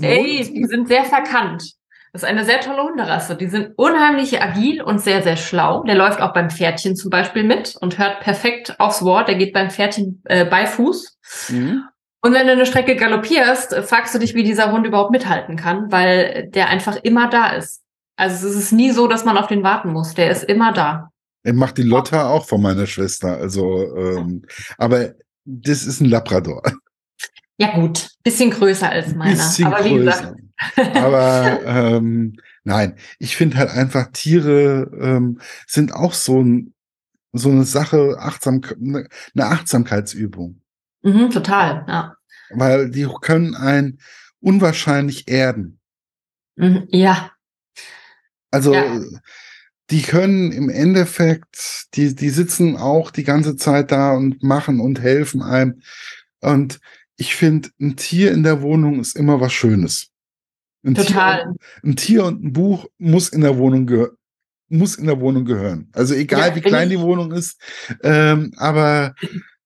Ey, 0.01 0.45
Hund? 0.45 0.57
die 0.57 0.65
sind 0.67 0.89
sehr 0.89 1.05
verkannt. 1.05 1.78
Das 2.19 2.25
ist 2.25 2.31
eine 2.31 2.45
sehr 2.45 2.61
tolle 2.61 2.83
Hunderasse. 2.83 3.37
Die 3.37 3.47
sind 3.47 3.75
unheimlich 3.77 4.43
agil 4.43 4.83
und 4.83 5.01
sehr, 5.01 5.23
sehr 5.23 5.37
schlau. 5.37 5.85
Der 5.85 5.95
läuft 5.95 6.21
auch 6.21 6.33
beim 6.33 6.51
Pferdchen 6.51 6.97
zum 6.97 7.11
Beispiel 7.11 7.45
mit 7.45 7.77
und 7.77 7.97
hört 7.97 8.19
perfekt 8.19 8.75
aufs 8.81 9.05
Wort. 9.05 9.29
Der 9.29 9.37
geht 9.37 9.53
beim 9.53 9.71
Pferdchen 9.71 10.21
äh, 10.25 10.45
bei 10.45 10.67
Fuß. 10.67 11.17
Mhm. 11.51 11.85
Und 12.21 12.33
wenn 12.35 12.49
du 12.49 12.55
eine 12.55 12.67
Strecke 12.67 12.97
galoppierst, 12.97 13.73
fragst 13.85 14.17
du 14.17 14.19
dich, 14.19 14.35
wie 14.35 14.43
dieser 14.43 14.73
Hund 14.73 14.85
überhaupt 14.85 15.13
mithalten 15.13 15.55
kann, 15.55 15.93
weil 15.93 16.49
der 16.51 16.71
einfach 16.71 16.97
immer 17.05 17.31
da 17.31 17.51
ist. 17.51 17.85
Also 18.17 18.49
es 18.49 18.57
ist 18.57 18.73
nie 18.73 18.91
so, 18.91 19.07
dass 19.07 19.25
man 19.25 19.39
auf 19.39 19.47
den 19.47 19.63
warten 19.63 19.93
muss. 19.93 20.15
Der 20.15 20.33
ist 20.33 20.43
immer 20.43 20.73
da. 20.73 21.11
Er 21.45 21.53
macht 21.53 21.79
die 21.79 21.85
Lotta 21.85 22.31
auch 22.31 22.47
von 22.47 22.61
meiner 22.61 22.89
Schwester. 22.89 23.37
Also, 23.37 23.97
ähm, 23.97 24.43
aber 24.77 25.13
das 25.45 25.85
ist 25.85 26.01
ein 26.01 26.11
Labrador. 26.11 26.63
Ja 27.61 27.77
gut, 27.77 28.09
bisschen 28.25 28.51
größer 28.51 28.91
als 28.91 29.15
meiner. 29.15 29.35
Bisschen 29.35 29.67
aber 29.67 29.85
wie 29.85 29.91
größer. 29.91 30.05
gesagt. 30.05 30.48
Aber 30.77 31.61
ähm, 31.67 32.37
nein, 32.65 32.97
ich 33.19 33.37
finde 33.37 33.59
halt 33.59 33.71
einfach 33.71 34.09
Tiere 34.13 34.91
ähm, 35.01 35.41
sind 35.67 35.93
auch 35.93 36.15
so 36.15 36.43
ein 36.43 36.75
so 37.33 37.51
eine 37.51 37.65
Sache, 37.65 38.17
achtsam, 38.19 38.63
eine 38.81 39.07
Achtsamkeitsübung. 39.37 40.61
Mhm, 41.03 41.31
total, 41.31 41.85
ja. 41.87 42.17
Weil 42.51 42.91
die 42.91 43.07
können 43.21 43.55
einen 43.55 44.01
unwahrscheinlich 44.41 45.29
erden. 45.29 45.79
Mhm, 46.57 46.89
ja. 46.91 47.33
Also 48.51 48.75
ja. 48.75 49.01
die 49.91 50.03
können 50.03 50.53
im 50.53 50.71
Endeffekt, 50.71 51.87
die, 51.95 52.15
die 52.15 52.31
sitzen 52.31 52.77
auch 52.77 53.11
die 53.11 53.25
ganze 53.25 53.57
Zeit 53.57 53.93
da 53.93 54.13
und 54.13 54.43
machen 54.43 54.81
und 54.81 55.01
helfen 55.01 55.43
einem. 55.43 55.83
Und 56.41 56.81
ich 57.17 57.35
finde, 57.35 57.69
ein 57.81 57.97
Tier 57.97 58.33
in 58.33 58.43
der 58.43 58.63
Wohnung 58.63 59.01
ist 59.01 59.17
immer 59.17 59.41
was 59.41 59.53
Schönes. 59.53 60.11
Ein 60.85 60.95
Total. 60.95 61.43
Tier, 61.43 61.55
ein 61.85 61.97
Tier 61.97 62.25
und 62.25 62.45
ein 62.45 62.53
Buch 62.53 62.87
muss 62.99 63.29
in 63.29 63.41
der 63.41 63.59
Wohnung 63.59 63.87
gehören 63.87 64.19
muss 64.69 64.97
in 64.97 65.07
der 65.07 65.21
Wohnung 65.21 65.45
gehören. 65.45 65.89
Also 65.93 66.15
egal 66.15 66.51
ja, 66.51 66.57
wie 66.57 66.61
klein 66.61 66.91
die 66.91 67.01
Wohnung 67.01 67.33
ist, 67.33 67.61
ähm, 68.03 68.53
aber 68.57 69.15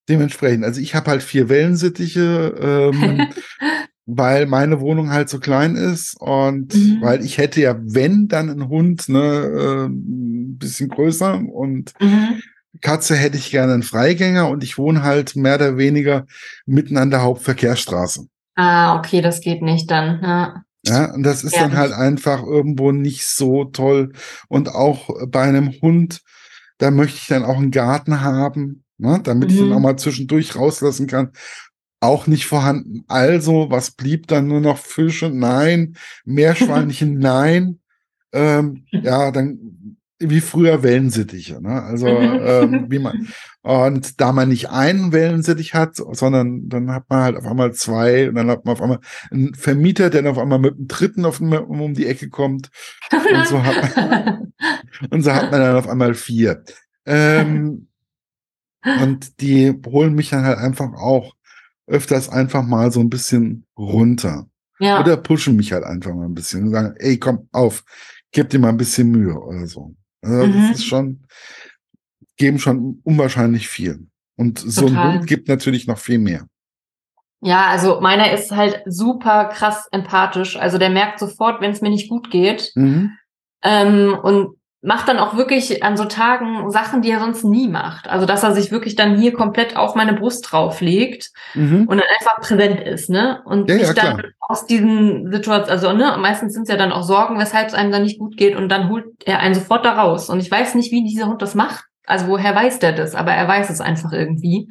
dementsprechend. 0.08 0.64
Also 0.64 0.80
ich 0.80 0.94
habe 0.94 1.10
halt 1.10 1.22
vier 1.22 1.48
Wellensittiche, 1.48 2.90
ähm, 2.92 3.28
weil 4.06 4.46
meine 4.46 4.80
Wohnung 4.80 5.10
halt 5.10 5.28
so 5.28 5.38
klein 5.38 5.76
ist 5.76 6.16
und 6.20 6.74
mhm. 6.74 6.98
weil 7.00 7.24
ich 7.24 7.38
hätte 7.38 7.60
ja, 7.60 7.76
wenn 7.82 8.28
dann 8.28 8.50
ein 8.50 8.68
Hund, 8.68 9.08
ne, 9.08 9.20
äh, 9.20 9.86
ein 9.86 10.58
bisschen 10.58 10.88
größer 10.88 11.40
und 11.52 11.92
mhm. 12.00 12.40
Katze 12.80 13.16
hätte 13.16 13.36
ich 13.36 13.50
gerne 13.50 13.74
einen 13.74 13.82
Freigänger 13.82 14.48
und 14.48 14.64
ich 14.64 14.78
wohne 14.78 15.02
halt 15.02 15.36
mehr 15.36 15.56
oder 15.56 15.76
weniger 15.76 16.26
mitten 16.66 16.96
an 16.96 17.10
der 17.10 17.22
Hauptverkehrsstraße. 17.22 18.26
Ah, 18.54 18.98
okay, 18.98 19.20
das 19.20 19.40
geht 19.40 19.62
nicht 19.62 19.90
dann. 19.90 20.20
Ja. 20.22 20.62
Ja, 20.84 21.12
und 21.14 21.22
das 21.22 21.44
ist 21.44 21.54
Ja. 21.54 21.62
dann 21.62 21.76
halt 21.76 21.92
einfach 21.92 22.42
irgendwo 22.42 22.92
nicht 22.92 23.24
so 23.26 23.64
toll. 23.66 24.12
Und 24.48 24.68
auch 24.70 25.10
bei 25.28 25.42
einem 25.42 25.70
Hund, 25.80 26.22
da 26.78 26.90
möchte 26.90 27.18
ich 27.18 27.26
dann 27.28 27.44
auch 27.44 27.56
einen 27.58 27.70
Garten 27.70 28.20
haben, 28.20 28.84
ne, 28.98 29.20
damit 29.22 29.52
ich 29.52 29.58
den 29.58 29.68
Mhm. 29.68 29.72
auch 29.74 29.80
mal 29.80 29.96
zwischendurch 29.96 30.56
rauslassen 30.56 31.06
kann. 31.06 31.30
Auch 32.00 32.26
nicht 32.26 32.46
vorhanden. 32.46 33.04
Also, 33.06 33.70
was 33.70 33.92
blieb 33.92 34.26
dann 34.26 34.48
nur 34.48 34.60
noch 34.60 34.78
Fische? 34.78 35.30
Nein. 35.30 35.96
Meerschweinchen? 36.24 37.18
Nein. 37.18 37.78
Ähm, 38.32 38.84
ja, 38.90 39.30
dann 39.30 39.98
wie 40.30 40.40
früher 40.40 40.82
Wellensittiche. 40.82 41.60
Ne? 41.62 41.82
Also, 41.82 42.06
Mhm. 42.08 42.38
ähm, 42.42 42.86
wie 42.90 42.98
man, 42.98 43.28
und 43.62 44.20
da 44.20 44.32
man 44.32 44.48
nicht 44.48 44.70
einen 44.70 45.12
Wellensittich 45.12 45.74
hat, 45.74 45.96
sondern 45.96 46.68
dann 46.68 46.90
hat 46.92 47.04
man 47.08 47.22
halt 47.22 47.36
auf 47.36 47.46
einmal 47.46 47.72
zwei 47.72 48.28
und 48.28 48.34
dann 48.36 48.50
hat 48.50 48.64
man 48.64 48.72
auf 48.74 48.82
einmal 48.82 49.00
einen 49.30 49.54
Vermieter, 49.54 50.10
der 50.10 50.22
dann 50.22 50.32
auf 50.32 50.38
einmal 50.38 50.58
mit 50.58 50.76
einem 50.76 50.88
dritten 50.88 51.24
auf, 51.24 51.40
um, 51.40 51.52
um 51.52 51.94
die 51.94 52.06
Ecke 52.06 52.28
kommt. 52.28 52.70
Und 53.12 53.46
so 53.46 53.62
hat 53.62 53.96
man, 53.96 54.52
und 55.10 55.22
so 55.22 55.32
hat 55.32 55.50
man 55.50 55.60
dann 55.60 55.76
auf 55.76 55.88
einmal 55.88 56.14
vier. 56.14 56.64
Ähm, 57.06 57.88
und 59.00 59.40
die 59.40 59.72
holen 59.86 60.14
mich 60.14 60.30
dann 60.30 60.44
halt 60.44 60.58
einfach 60.58 60.92
auch 60.94 61.34
öfters 61.86 62.28
einfach 62.28 62.62
mal 62.64 62.90
so 62.90 63.00
ein 63.00 63.10
bisschen 63.10 63.64
runter. 63.76 64.46
ja. 64.80 65.00
Oder 65.00 65.16
pushen 65.16 65.56
mich 65.56 65.72
halt 65.72 65.84
einfach 65.84 66.14
mal 66.14 66.24
ein 66.24 66.34
bisschen 66.34 66.64
und 66.64 66.70
sagen, 66.70 66.94
ey, 66.98 67.18
komm 67.18 67.48
auf, 67.52 67.84
gib 68.32 68.50
dir 68.50 68.58
mal 68.58 68.70
ein 68.70 68.76
bisschen 68.76 69.10
Mühe 69.10 69.34
oder 69.38 69.66
so. 69.66 69.94
Also 70.22 70.46
Mhm. 70.46 70.68
das 70.68 70.78
ist 70.78 70.86
schon, 70.86 71.24
geben 72.36 72.58
schon 72.58 73.00
unwahrscheinlich 73.04 73.68
viel. 73.68 74.06
Und 74.36 74.58
so 74.58 74.86
ein. 74.86 75.14
Hund 75.14 75.26
gibt 75.26 75.48
natürlich 75.48 75.86
noch 75.86 75.98
viel 75.98 76.18
mehr. 76.18 76.46
Ja, 77.44 77.66
also 77.66 78.00
meiner 78.00 78.32
ist 78.32 78.52
halt 78.52 78.82
super 78.86 79.46
krass 79.46 79.88
empathisch. 79.90 80.56
Also 80.56 80.78
der 80.78 80.90
merkt 80.90 81.18
sofort, 81.18 81.60
wenn 81.60 81.72
es 81.72 81.80
mir 81.80 81.90
nicht 81.90 82.08
gut 82.08 82.30
geht. 82.30 82.70
Mhm. 82.76 83.16
Ähm, 83.64 84.16
und 84.22 84.56
macht 84.84 85.06
dann 85.06 85.18
auch 85.18 85.36
wirklich 85.36 85.84
an 85.84 85.96
so 85.96 86.06
Tagen 86.06 86.68
Sachen, 86.72 87.02
die 87.02 87.10
er 87.12 87.20
sonst 87.20 87.44
nie 87.44 87.68
macht. 87.68 88.08
Also 88.08 88.26
dass 88.26 88.42
er 88.42 88.52
sich 88.52 88.72
wirklich 88.72 88.96
dann 88.96 89.16
hier 89.16 89.32
komplett 89.32 89.76
auf 89.76 89.94
meine 89.94 90.12
Brust 90.12 90.48
drauflegt 90.50 91.30
Mhm. 91.54 91.86
und 91.86 91.98
dann 91.98 92.06
einfach 92.18 92.40
präsent 92.40 92.80
ist, 92.80 93.08
ne? 93.08 93.40
Und 93.44 93.70
Ja, 93.70 93.76
sich 93.78 93.86
ja, 93.88 93.92
dann 93.94 94.16
klar. 94.18 94.32
aus 94.40 94.66
diesen 94.66 95.30
Situationen, 95.32 95.70
also 95.70 95.92
ne, 95.92 96.16
meistens 96.18 96.52
sind 96.54 96.64
es 96.64 96.68
ja 96.68 96.76
dann 96.76 96.90
auch 96.92 97.04
Sorgen, 97.04 97.38
weshalb 97.38 97.68
es 97.68 97.74
einem 97.74 97.92
dann 97.92 98.02
nicht 98.02 98.18
gut 98.18 98.36
geht 98.36 98.56
und 98.56 98.68
dann 98.68 98.88
holt 98.88 99.04
er 99.24 99.38
einen 99.38 99.54
sofort 99.54 99.84
da 99.84 99.92
raus. 99.92 100.28
Und 100.28 100.40
ich 100.40 100.50
weiß 100.50 100.74
nicht, 100.74 100.90
wie 100.90 101.04
dieser 101.04 101.26
Hund 101.28 101.40
das 101.42 101.54
macht. 101.54 101.84
Also 102.04 102.26
woher 102.26 102.52
weiß 102.52 102.80
der 102.80 102.90
das? 102.92 103.14
Aber 103.14 103.30
er 103.30 103.46
weiß 103.46 103.70
es 103.70 103.80
einfach 103.80 104.10
irgendwie. 104.12 104.68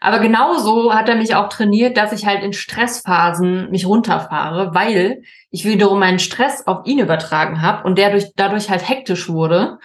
Aber 0.00 0.20
genauso 0.20 0.94
hat 0.94 1.08
er 1.08 1.16
mich 1.16 1.34
auch 1.34 1.48
trainiert, 1.48 1.96
dass 1.96 2.12
ich 2.12 2.24
halt 2.24 2.44
in 2.44 2.52
Stressphasen 2.52 3.70
mich 3.70 3.84
runterfahre, 3.86 4.72
weil 4.74 5.22
ich 5.50 5.64
wiederum 5.64 5.98
meinen 5.98 6.18
Stress 6.18 6.66
auf 6.66 6.86
ihn 6.86 6.98
übertragen 6.98 7.62
habe 7.62 7.84
und 7.84 7.98
der 7.98 8.10
durch, 8.10 8.32
dadurch 8.36 8.70
halt 8.70 8.88
hektisch 8.88 9.28
wurde. 9.28 9.78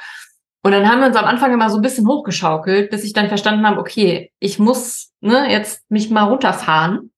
Und 0.62 0.72
dann 0.72 0.90
haben 0.90 1.00
wir 1.00 1.08
uns 1.08 1.16
am 1.16 1.26
Anfang 1.26 1.54
immer 1.54 1.70
so 1.70 1.78
ein 1.78 1.82
bisschen 1.82 2.08
hochgeschaukelt, 2.08 2.90
bis 2.90 3.04
ich 3.04 3.14
dann 3.14 3.28
verstanden 3.28 3.66
habe, 3.66 3.80
okay, 3.80 4.32
ich 4.40 4.60
muss 4.60 5.12
ne, 5.22 5.50
jetzt 5.52 5.90
mich 5.90 6.10
mal 6.10 6.24
runterfahren, 6.24 7.12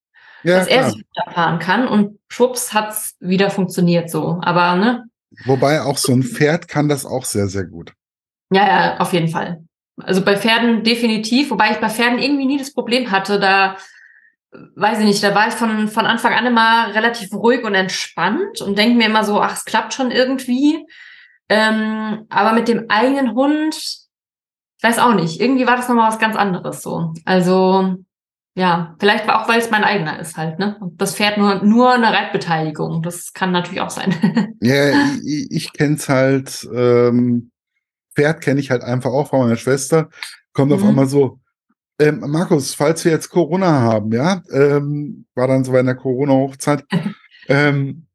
Ja, 0.44 0.58
dass 0.58 0.68
er 0.68 0.80
klar. 0.80 0.92
sich 0.92 1.06
runterfahren 1.16 1.60
kann 1.60 1.88
und 1.88 2.20
schwupps 2.28 2.74
hat's 2.74 3.16
wieder 3.20 3.50
funktioniert 3.50 4.10
so. 4.10 4.40
Aber 4.42 4.76
ne, 4.76 5.06
Wobei 5.44 5.82
auch 5.82 5.98
so 5.98 6.14
ein 6.14 6.24
Pferd 6.24 6.68
kann 6.68 6.88
das 6.88 7.06
auch 7.06 7.26
sehr, 7.26 7.48
sehr 7.48 7.66
gut. 7.66 7.94
Ja, 8.52 8.68
ja, 8.68 8.98
auf 9.00 9.12
jeden 9.14 9.28
Fall. 9.28 9.64
Also 9.98 10.24
bei 10.24 10.38
Pferden 10.38 10.84
definitiv, 10.84 11.52
wobei 11.52 11.72
ich 11.72 11.78
bei 11.78 11.90
Pferden 11.90 12.20
irgendwie 12.20 12.46
nie 12.46 12.58
das 12.58 12.74
Problem 12.74 13.12
hatte, 13.12 13.40
da 13.40 13.78
weiß 14.76 15.00
ich 15.00 15.06
nicht, 15.06 15.24
da 15.24 15.34
war 15.36 15.48
ich 15.48 15.54
von, 15.54 15.88
von 15.88 16.06
Anfang 16.06 16.34
an 16.34 16.46
immer 16.46 16.94
relativ 16.94 17.34
ruhig 17.34 17.64
und 17.64 17.76
entspannt 17.76 18.62
und 18.62 18.78
denke 18.78 18.98
mir 18.98 19.08
immer 19.08 19.24
so, 19.24 19.42
ach, 19.42 19.54
es 19.54 19.66
klappt 19.66 19.94
schon 19.94 20.12
irgendwie. 20.12 20.86
Ähm, 21.50 22.26
aber 22.30 22.54
mit 22.54 22.68
dem 22.68 22.86
eigenen 22.90 23.34
Hund, 23.36 23.76
ich 23.76 24.84
weiß 24.84 25.00
auch 25.00 25.14
nicht, 25.14 25.40
irgendwie 25.40 25.68
war 25.68 25.76
das 25.78 25.88
nochmal 25.88 26.10
was 26.10 26.20
ganz 26.20 26.36
anderes 26.36 26.82
so. 26.82 27.14
Also, 27.26 27.96
ja, 28.56 28.96
vielleicht 29.00 29.28
war 29.28 29.42
auch, 29.44 29.48
weil 29.50 29.60
es 29.60 29.70
mein 29.70 29.84
eigener 29.84 30.20
ist 30.20 30.38
halt, 30.38 30.60
ne? 30.60 30.78
Und 30.80 31.02
das 31.02 31.16
Pferd 31.16 31.38
nur, 31.38 31.64
nur 31.64 31.94
eine 31.94 32.12
Reitbeteiligung. 32.12 33.02
Das 33.04 33.34
kann 33.34 33.52
natürlich 33.52 33.82
auch 33.82 33.90
sein. 33.90 34.14
Ja, 34.62 34.90
ich, 35.24 35.52
ich 35.52 35.74
kenn's 35.74 36.10
halt, 36.10 36.68
ähm, 36.74 37.52
Pferd 38.16 38.42
kenne 38.42 38.60
ich 38.60 38.72
halt 38.72 38.82
einfach 38.84 39.12
auch 39.12 39.28
von 39.28 39.42
meiner 39.42 39.58
Schwester. 39.58 40.10
Kommt 40.54 40.72
auf 40.72 40.82
Mhm. 40.82 40.88
einmal 40.90 41.08
so, 41.08 41.40
ähm, 42.00 42.20
Markus, 42.28 42.74
falls 42.74 43.06
wir 43.06 43.12
jetzt 43.12 43.30
Corona 43.30 43.82
haben, 43.82 44.12
ja, 44.12 44.44
ähm, 44.52 45.26
war 45.36 45.48
dann 45.48 45.64
so 45.64 45.72
bei 45.72 45.80
einer 45.80 45.96
Corona-Hochzeit, 45.96 46.84
ähm, 47.48 48.08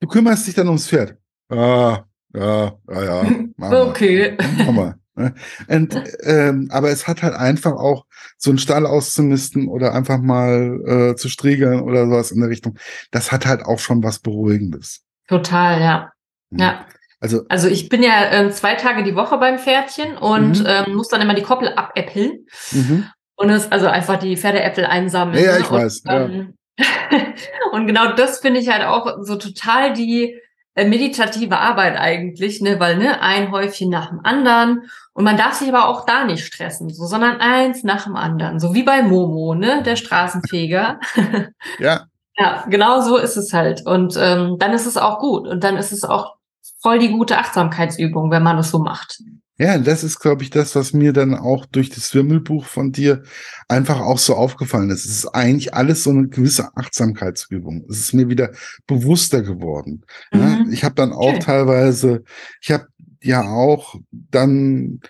du 0.00 0.08
kümmerst 0.08 0.46
dich 0.46 0.54
dann 0.54 0.68
ums 0.68 0.88
Pferd. 0.88 1.16
Ah, 1.48 2.04
ja, 2.34 2.72
ja, 2.88 3.02
ja. 3.04 3.30
wir. 3.56 3.86
okay. 3.88 4.36
Wir, 4.38 4.94
ne? 5.16 5.34
Und, 5.68 6.02
ähm, 6.22 6.68
aber 6.70 6.90
es 6.90 7.06
hat 7.06 7.22
halt 7.22 7.34
einfach 7.34 7.72
auch 7.72 8.06
so 8.38 8.50
einen 8.50 8.58
Stall 8.58 8.86
auszumisten 8.86 9.68
oder 9.68 9.94
einfach 9.94 10.18
mal 10.18 10.80
äh, 10.86 11.16
zu 11.16 11.28
striegeln 11.28 11.80
oder 11.80 12.06
sowas 12.06 12.30
in 12.30 12.40
der 12.40 12.48
Richtung. 12.48 12.78
Das 13.10 13.32
hat 13.32 13.44
halt 13.44 13.62
auch 13.64 13.78
schon 13.78 14.02
was 14.02 14.20
Beruhigendes. 14.20 15.02
Total, 15.28 15.80
ja. 15.80 16.12
Hm. 16.50 16.58
Ja. 16.58 16.86
Also 17.20 17.42
Also 17.48 17.68
ich 17.68 17.88
bin 17.88 18.02
ja 18.02 18.30
ähm, 18.30 18.50
zwei 18.50 18.74
Tage 18.74 19.02
die 19.04 19.14
Woche 19.14 19.36
beim 19.38 19.58
Pferdchen 19.58 20.16
und 20.16 20.60
Mhm. 20.60 20.66
ähm, 20.66 20.94
muss 20.94 21.08
dann 21.08 21.20
immer 21.20 21.34
die 21.34 21.42
Koppel 21.42 21.68
abäppeln 21.74 22.46
mhm. 22.72 23.06
und 23.36 23.50
es 23.50 23.70
also 23.70 23.86
einfach 23.88 24.18
die 24.18 24.36
Pferdeäpfel 24.36 24.86
einsammeln. 24.86 25.42
Ja, 25.44 25.52
ja, 25.52 25.58
ne? 25.58 25.60
ich 25.60 25.70
weiß, 25.70 26.02
Und, 26.06 26.12
ähm, 26.14 26.54
und 27.72 27.86
genau 27.86 28.12
das 28.14 28.40
finde 28.40 28.60
ich 28.60 28.68
halt 28.70 28.84
auch 28.84 29.18
so 29.22 29.36
total 29.36 29.92
die 29.92 30.34
äh, 30.74 30.86
meditative 30.86 31.58
Arbeit 31.58 31.98
eigentlich, 31.98 32.60
ne, 32.62 32.80
weil 32.80 32.96
ne 32.96 33.20
ein 33.20 33.50
Häufchen 33.50 33.90
nach 33.90 34.08
dem 34.08 34.20
anderen 34.24 34.82
und 35.12 35.24
man 35.24 35.36
darf 35.36 35.54
sich 35.54 35.68
aber 35.68 35.88
auch 35.88 36.06
da 36.06 36.24
nicht 36.24 36.46
stressen, 36.46 36.88
so, 36.88 37.04
sondern 37.04 37.38
eins 37.40 37.82
nach 37.82 38.04
dem 38.04 38.16
anderen, 38.16 38.60
so 38.60 38.72
wie 38.72 38.84
bei 38.84 39.02
Momo, 39.02 39.54
ne, 39.54 39.82
der 39.82 39.96
Straßenfeger. 39.96 41.00
ja, 41.80 42.06
Ja, 42.38 42.64
genau 42.70 43.00
so 43.02 43.18
ist 43.18 43.36
es 43.36 43.52
halt. 43.52 43.84
Und 43.84 44.16
ähm, 44.18 44.56
dann 44.58 44.72
ist 44.72 44.86
es 44.86 44.96
auch 44.96 45.18
gut. 45.18 45.46
Und 45.46 45.62
dann 45.64 45.76
ist 45.76 45.92
es 45.92 46.04
auch 46.04 46.36
voll 46.82 46.98
die 46.98 47.10
gute 47.10 47.38
Achtsamkeitsübung, 47.38 48.30
wenn 48.30 48.42
man 48.42 48.56
das 48.56 48.70
so 48.70 48.78
macht. 48.78 49.22
ja, 49.58 49.76
das 49.78 50.02
ist, 50.04 50.18
glaube 50.20 50.42
ich, 50.42 50.50
das, 50.50 50.74
was 50.74 50.92
mir 50.94 51.12
dann 51.12 51.34
auch 51.34 51.66
durch 51.66 51.90
das 51.90 52.14
Wimmelbuch 52.14 52.64
von 52.64 52.92
dir 52.92 53.22
einfach 53.68 54.00
auch 54.00 54.18
so 54.18 54.34
aufgefallen 54.34 54.88
ist. 54.90 55.04
Es 55.04 55.10
ist 55.10 55.26
eigentlich 55.28 55.74
alles 55.74 56.02
so 56.04 56.10
eine 56.10 56.28
gewisse 56.28 56.74
Achtsamkeitsübung. 56.76 57.84
Es 57.90 57.98
ist 58.00 58.14
mir 58.14 58.28
wieder 58.30 58.50
bewusster 58.86 59.42
geworden. 59.42 60.04
Ja, 60.32 60.38
Mhm. 60.64 60.72
ich 60.72 60.82
habe 60.84 60.94
dann 60.94 61.12
auch 61.12 61.32
Schön. 61.32 61.40
teilweise, 61.40 62.24
ich 62.62 62.70
habe 62.70 62.86
ja 63.22 63.42
auch 63.42 63.96
dann 64.10 65.00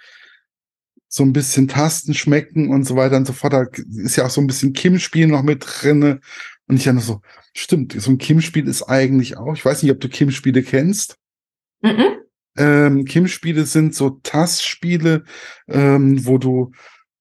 so 1.06 1.22
ein 1.24 1.32
bisschen 1.32 1.68
Tasten, 1.68 2.14
Schmecken 2.14 2.70
und 2.70 2.84
so 2.84 2.96
weiter 2.96 3.16
und 3.16 3.26
so 3.26 3.32
fort. 3.32 3.52
Da 3.52 3.66
ist 4.02 4.16
ja 4.16 4.26
auch 4.26 4.30
so 4.30 4.40
ein 4.40 4.46
bisschen 4.48 4.72
Kim-Spiel 4.72 5.28
noch 5.28 5.42
mit 5.42 5.64
drinne. 5.64 6.20
Und 6.66 6.76
ich 6.76 6.84
dann 6.84 6.98
so, 7.00 7.20
stimmt, 7.54 7.94
so 8.00 8.10
ein 8.10 8.18
Kim-Spiel 8.18 8.66
ist 8.68 8.82
eigentlich 8.82 9.36
auch, 9.36 9.54
ich 9.54 9.64
weiß 9.64 9.82
nicht, 9.82 9.92
ob 9.92 10.00
du 10.00 10.08
Kim-Spiele 10.08 10.62
kennst. 10.64 11.16
Mhm. 11.82 12.04
Ähm, 12.56 13.04
Kim-Spiele 13.04 13.64
sind 13.64 13.94
so 13.94 14.20
Tastspiele, 14.22 15.24
ähm, 15.68 16.26
wo 16.26 16.38
du 16.38 16.72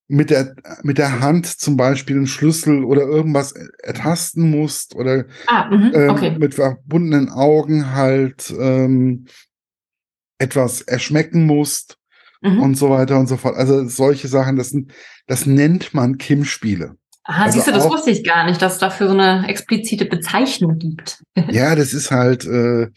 mit 0.07 0.31
der, 0.31 0.55
mit 0.81 0.97
der 0.97 1.19
Hand 1.19 1.45
zum 1.45 1.77
Beispiel 1.77 2.15
einen 2.17 2.27
Schlüssel 2.27 2.83
oder 2.83 3.03
irgendwas 3.03 3.53
ertasten 3.83 4.49
musst 4.49 4.95
oder 4.95 5.25
Ah, 5.45 5.69
mhm. 5.69 5.91
ähm, 5.93 6.09
okay. 6.09 6.35
mit 6.37 6.55
verbundenen 6.55 7.29
Augen 7.29 7.93
halt 7.93 8.51
ähm, 8.59 9.25
etwas 10.39 10.81
erschmecken 10.81 11.45
musst 11.45 11.97
Mhm. 12.41 12.61
und 12.61 12.75
so 12.75 12.89
weiter 12.89 13.19
und 13.19 13.27
so 13.27 13.35
fort. 13.35 13.57
Also 13.57 13.85
solche 13.89 14.29
Sachen, 14.29 14.55
das 14.55 14.73
das 15.27 15.45
nennt 15.45 15.93
man 15.93 16.17
Kim-Spiele. 16.17 16.95
Aha, 17.25 17.43
also 17.45 17.55
siehst 17.57 17.67
du, 17.67 17.71
das 17.71 17.83
auch- 17.85 17.91
wusste 17.91 18.09
ich 18.11 18.23
gar 18.23 18.45
nicht, 18.45 18.61
dass 18.61 18.73
es 18.73 18.79
dafür 18.79 19.07
so 19.07 19.13
eine 19.17 19.47
explizite 19.47 20.05
Bezeichnung 20.05 20.77
gibt. 20.77 21.21
Ja, 21.51 21.75
das 21.75 21.93
ist 21.93 22.11
halt, 22.11 22.45
äh, 22.45 22.87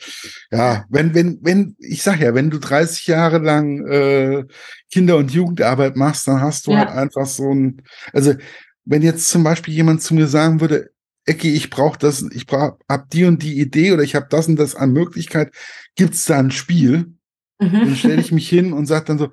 ja, 0.51 0.85
wenn, 0.89 1.15
wenn, 1.15 1.39
wenn, 1.43 1.77
ich 1.79 2.03
sag 2.03 2.21
ja, 2.21 2.35
wenn 2.35 2.51
du 2.51 2.59
30 2.59 3.07
Jahre 3.07 3.39
lang 3.39 3.87
äh, 3.87 4.45
Kinder- 4.93 5.17
und 5.17 5.33
Jugendarbeit 5.33 5.97
machst, 5.97 6.27
dann 6.29 6.41
hast 6.41 6.67
du 6.67 6.73
Ja. 6.73 6.79
halt 6.81 6.91
einfach 6.91 7.27
so 7.27 7.53
ein, 7.55 7.83
also 8.13 8.35
wenn 8.85 9.03
jetzt 9.03 9.29
zum 9.29 9.45
Beispiel 9.45 9.75
jemand 9.75 10.03
zu 10.03 10.15
mir 10.15 10.27
sagen 10.27 10.61
würde, 10.61 10.91
Ecki, 11.25 11.55
ich 11.55 11.71
brauche 11.71 11.99
das, 11.99 12.25
ich 12.33 12.47
brauch, 12.47 12.79
hab 12.89 13.09
die 13.11 13.25
und 13.27 13.43
die 13.45 13.61
Idee 13.61 13.93
oder 13.93 14.03
ich 14.03 14.17
habe 14.17 14.27
das 14.29 14.49
und 14.49 14.57
das 14.57 14.75
an 14.75 14.93
Möglichkeit, 14.93 15.53
gibt's 15.95 16.25
da 16.25 16.39
ein 16.39 16.51
Spiel? 16.51 17.13
Dann 17.59 17.91
Mhm. 17.91 17.95
stelle 17.95 18.21
ich 18.21 18.33
mich 18.33 18.49
hin 18.49 18.73
und 18.73 18.87
sage 18.87 19.05
dann 19.05 19.19
so, 19.19 19.29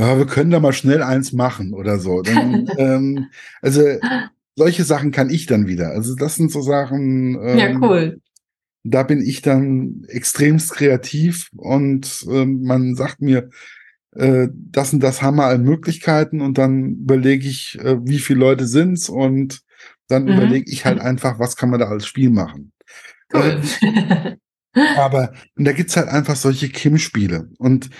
ja, 0.00 0.16
wir 0.16 0.26
können 0.26 0.50
da 0.50 0.60
mal 0.60 0.72
schnell 0.72 1.02
eins 1.02 1.32
machen 1.32 1.74
oder 1.74 1.98
so. 1.98 2.22
Dann, 2.22 2.68
ähm, 2.78 3.26
also 3.60 3.82
solche 4.56 4.84
Sachen 4.84 5.10
kann 5.10 5.28
ich 5.28 5.44
dann 5.46 5.66
wieder. 5.66 5.90
Also 5.90 6.14
das 6.14 6.36
sind 6.36 6.50
so 6.50 6.62
Sachen. 6.62 7.34
Ähm, 7.42 7.58
Ja, 7.58 7.78
cool. 7.80 8.20
Da 8.82 9.02
bin 9.02 9.20
ich 9.20 9.42
dann 9.42 10.04
extremst 10.08 10.72
kreativ 10.72 11.50
und 11.54 12.24
ähm, 12.30 12.62
man 12.62 12.94
sagt 12.94 13.20
mir, 13.20 13.50
äh, 14.12 14.48
das 14.54 14.94
und 14.94 15.00
das 15.00 15.20
haben 15.20 15.36
wir 15.36 15.48
an 15.48 15.62
Möglichkeiten 15.64 16.40
und 16.40 16.56
dann 16.56 16.92
überlege 16.92 17.46
ich, 17.46 17.78
äh, 17.78 17.98
wie 18.02 18.18
viele 18.18 18.40
Leute 18.40 18.66
sind's 18.66 19.10
und 19.10 19.60
dann 20.08 20.24
mhm. 20.24 20.32
überlege 20.32 20.70
ich 20.70 20.86
halt 20.86 20.98
einfach, 20.98 21.38
was 21.38 21.56
kann 21.56 21.68
man 21.68 21.78
da 21.78 21.88
als 21.88 22.06
Spiel 22.06 22.30
machen. 22.30 22.72
Cool. 23.34 23.60
Ähm, 23.82 24.36
aber 24.96 25.34
und 25.56 25.66
da 25.66 25.72
gibt's 25.72 25.96
halt 25.98 26.08
einfach 26.08 26.36
solche 26.36 26.70
Kim-Spiele 26.70 27.50
und 27.58 27.90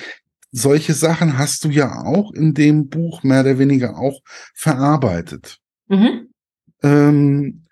solche 0.52 0.94
Sachen 0.94 1.38
hast 1.38 1.64
du 1.64 1.68
ja 1.68 2.02
auch 2.04 2.32
in 2.32 2.54
dem 2.54 2.88
Buch 2.88 3.22
mehr 3.22 3.40
oder 3.40 3.58
weniger 3.58 3.96
auch 3.96 4.20
verarbeitet. 4.54 5.58
Mhm. 5.88 6.32
Ähm, 6.82 7.66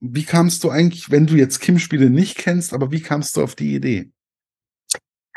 wie 0.00 0.24
kamst 0.24 0.62
du 0.64 0.70
eigentlich, 0.70 1.10
wenn 1.10 1.26
du 1.26 1.34
jetzt 1.34 1.60
Kim-Spiele 1.60 2.10
nicht 2.10 2.36
kennst, 2.36 2.74
aber 2.74 2.90
wie 2.92 3.00
kamst 3.00 3.36
du 3.36 3.42
auf 3.42 3.54
die 3.54 3.74
Idee? 3.74 4.10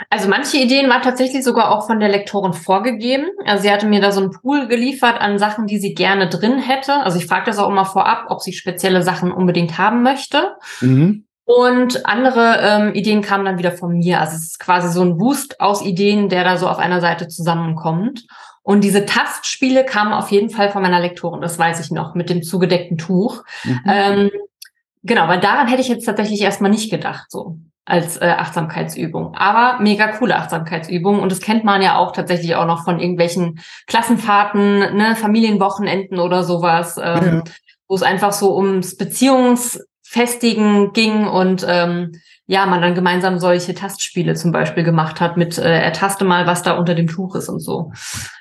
Also 0.10 0.30
manche 0.30 0.58
Ideen 0.58 0.90
waren 0.90 1.02
tatsächlich 1.02 1.44
sogar 1.44 1.72
auch 1.72 1.86
von 1.86 2.00
der 2.00 2.08
Lektorin 2.08 2.54
vorgegeben. 2.54 3.28
Also 3.46 3.64
sie 3.64 3.72
hatte 3.72 3.86
mir 3.86 4.00
da 4.00 4.12
so 4.12 4.22
einen 4.22 4.32
Pool 4.32 4.68
geliefert 4.68 5.20
an 5.20 5.38
Sachen, 5.38 5.68
die 5.68 5.78
sie 5.78 5.94
gerne 5.94 6.30
drin 6.30 6.58
hätte. 6.58 6.94
Also 6.94 7.18
ich 7.20 7.26
frage 7.26 7.48
das 7.48 7.58
auch 7.58 7.70
immer 7.70 7.86
vorab, 7.86 8.28
ob 8.30 8.42
sie 8.42 8.54
spezielle 8.54 9.04
Sachen 9.04 9.32
unbedingt 9.32 9.78
haben 9.78 10.02
möchte. 10.02 10.56
Mhm. 10.80 11.26
Und 11.52 12.06
andere 12.06 12.60
ähm, 12.62 12.94
Ideen 12.94 13.24
kamen 13.24 13.44
dann 13.44 13.58
wieder 13.58 13.72
von 13.72 13.98
mir. 13.98 14.20
Also 14.20 14.36
es 14.36 14.44
ist 14.44 14.60
quasi 14.60 14.88
so 14.90 15.02
ein 15.02 15.18
Boost 15.18 15.60
aus 15.60 15.84
Ideen, 15.84 16.30
der 16.30 16.44
da 16.44 16.58
so 16.58 16.68
auf 16.68 16.78
einer 16.78 17.02
Seite 17.02 17.28
zusammenkommt. 17.28 18.28
Und 18.62 18.84
diese 18.84 19.08
Tastspiele 19.08 19.84
kamen 19.84 20.14
auf 20.14 20.30
jeden 20.30 20.52
Fall 20.52 20.70
von 20.70 20.84
meiner 20.84 21.00
Lektorin, 21.00 21.42
das 21.42 21.58
weiß 21.58 21.80
ich 21.84 21.90
noch, 21.90 22.14
mit 22.14 22.30
dem 22.30 22.44
zugedeckten 22.44 23.00
Tuch. 23.00 23.44
Mhm. 23.64 23.82
Ähm, 23.88 24.32
genau, 25.02 25.28
weil 25.28 25.40
daran 25.40 25.68
hätte 25.68 25.82
ich 25.82 25.88
jetzt 25.88 26.06
tatsächlich 26.06 26.40
erstmal 26.40 26.70
nicht 26.70 26.92
gedacht, 26.92 27.32
so 27.32 27.58
als 27.84 28.18
äh, 28.18 28.28
Achtsamkeitsübung. 28.28 29.34
Aber 29.34 29.82
mega 29.82 30.06
coole 30.20 30.36
Achtsamkeitsübung. 30.36 31.20
Und 31.20 31.32
das 31.32 31.42
kennt 31.42 31.64
man 31.64 31.82
ja 31.82 31.98
auch 31.98 32.12
tatsächlich 32.12 32.54
auch 32.58 32.68
noch 32.68 32.84
von 32.84 33.00
irgendwelchen 33.00 33.60
Klassenfahrten, 33.88 34.96
ne, 34.96 35.16
Familienwochenenden 35.16 36.20
oder 36.20 36.44
sowas, 36.44 36.98
ähm, 36.98 37.38
ja. 37.38 37.44
wo 37.88 37.96
es 37.96 38.04
einfach 38.04 38.34
so 38.34 38.56
ums 38.56 38.98
Beziehungsfestigen 40.10 40.94
ging 40.94 41.26
und 41.28 41.66
ähm, 41.68 42.14
ja, 42.48 42.66
man 42.66 42.82
dann 42.82 42.96
gemeinsam 42.96 43.40
solche 43.40 43.76
Tastspiele 43.76 44.34
zum 44.36 44.52
Beispiel 44.52 44.84
gemacht 44.84 45.22
hat 45.22 45.38
mit 45.38 45.58
äh, 45.58 45.82
ertaste 45.82 46.26
mal, 46.26 46.48
was 46.48 46.64
da 46.64 46.78
unter 46.78 46.96
dem 46.96 47.08
Tuch 47.08 47.36
ist 47.36 47.48
und 47.48 47.60
so. 47.60 47.92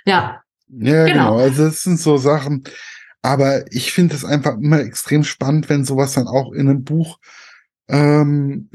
Ja. 0.07 0.43
Ja, 0.69 1.05
genau. 1.05 1.35
genau. 1.35 1.39
Also 1.39 1.67
das 1.67 1.83
sind 1.83 2.01
so 2.01 2.17
Sachen. 2.17 2.65
Aber 3.21 3.71
ich 3.73 3.93
finde 3.93 4.15
es 4.15 4.25
einfach 4.25 4.55
immer 4.55 4.81
extrem 4.81 5.25
spannend, 5.25 5.69
wenn 5.69 5.85
sowas 5.85 6.15
dann 6.15 6.27
auch 6.27 6.53
in 6.53 6.69
einem 6.69 6.85
Buch 6.85 7.19
ähm, 7.89 8.71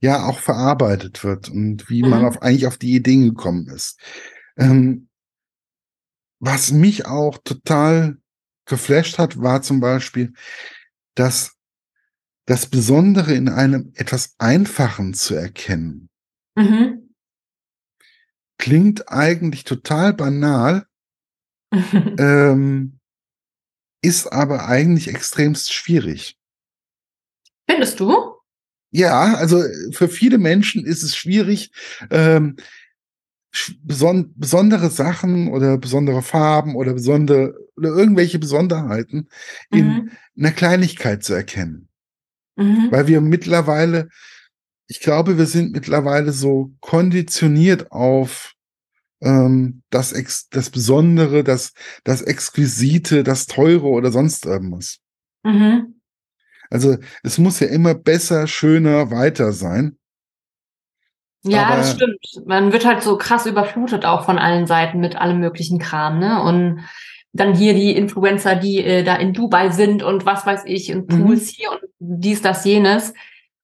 ja 0.00 0.26
auch 0.26 0.40
verarbeitet 0.40 1.24
wird 1.24 1.48
und 1.48 1.88
wie 1.88 2.02
mhm. 2.02 2.10
man 2.10 2.24
auf 2.24 2.42
eigentlich 2.42 2.66
auf 2.66 2.78
die 2.78 2.94
Ideen 2.94 3.24
gekommen 3.24 3.68
ist. 3.68 3.98
Ähm, 4.58 5.08
was 6.38 6.72
mich 6.72 7.06
auch 7.06 7.38
total 7.44 8.18
geflasht 8.66 9.18
hat, 9.18 9.40
war 9.40 9.62
zum 9.62 9.80
Beispiel, 9.80 10.32
dass 11.20 11.58
das 12.46 12.64
Besondere 12.64 13.34
in 13.34 13.50
einem 13.50 13.92
etwas 13.94 14.36
Einfachen 14.38 15.12
zu 15.12 15.34
erkennen. 15.34 16.08
Mhm. 16.56 17.14
Klingt 18.56 19.12
eigentlich 19.12 19.64
total 19.64 20.14
banal, 20.14 20.86
ähm, 21.72 22.98
ist 24.02 24.32
aber 24.32 24.66
eigentlich 24.66 25.08
extremst 25.08 25.74
schwierig. 25.74 26.38
Findest 27.68 28.00
du? 28.00 28.36
Ja, 28.90 29.34
also 29.34 29.62
für 29.92 30.08
viele 30.08 30.38
Menschen 30.38 30.86
ist 30.86 31.02
es 31.02 31.14
schwierig, 31.14 31.70
ähm, 32.10 32.56
beson 33.82 34.32
besondere 34.36 34.88
Sachen 34.88 35.48
oder 35.48 35.76
besondere 35.76 36.22
Farben 36.22 36.76
oder 36.76 36.94
besondere 36.94 37.54
oder 37.80 37.90
irgendwelche 37.90 38.38
Besonderheiten 38.38 39.28
mhm. 39.70 39.78
in 39.78 40.10
einer 40.38 40.52
Kleinigkeit 40.52 41.24
zu 41.24 41.34
erkennen. 41.34 41.88
Mhm. 42.56 42.88
Weil 42.90 43.06
wir 43.08 43.20
mittlerweile, 43.20 44.08
ich 44.86 45.00
glaube, 45.00 45.38
wir 45.38 45.46
sind 45.46 45.72
mittlerweile 45.72 46.32
so 46.32 46.72
konditioniert 46.80 47.90
auf 47.90 48.54
ähm, 49.22 49.82
das, 49.90 50.12
Ex 50.12 50.48
das 50.50 50.70
Besondere, 50.70 51.42
das, 51.42 51.72
das 52.04 52.22
Exquisite, 52.22 53.24
das 53.24 53.46
Teure 53.46 53.88
oder 53.88 54.12
sonst 54.12 54.46
irgendwas. 54.46 54.98
Mhm. 55.42 56.00
Also 56.70 56.98
es 57.22 57.38
muss 57.38 57.60
ja 57.60 57.66
immer 57.66 57.94
besser, 57.94 58.46
schöner, 58.46 59.10
weiter 59.10 59.52
sein. 59.52 59.98
Ja, 61.42 61.66
Aber 61.66 61.76
das 61.76 61.92
stimmt. 61.92 62.46
Man 62.46 62.72
wird 62.72 62.84
halt 62.84 63.02
so 63.02 63.16
krass 63.16 63.46
überflutet 63.46 64.04
auch 64.04 64.24
von 64.24 64.38
allen 64.38 64.66
Seiten 64.66 65.00
mit 65.00 65.16
allem 65.16 65.40
möglichen 65.40 65.78
Kram, 65.78 66.18
ne? 66.18 66.42
Und 66.42 66.84
dann 67.32 67.54
hier 67.54 67.74
die 67.74 67.96
Influencer, 67.96 68.56
die 68.56 68.78
äh, 68.78 69.04
da 69.04 69.16
in 69.16 69.32
Dubai 69.32 69.70
sind 69.70 70.02
und 70.02 70.26
was 70.26 70.46
weiß 70.46 70.62
ich 70.66 70.92
und 70.92 71.10
mhm. 71.10 71.24
Pools 71.24 71.46
mhm. 71.46 71.54
hier 71.56 71.70
und 71.72 71.80
dies, 71.98 72.42
das, 72.42 72.64
jenes. 72.64 73.14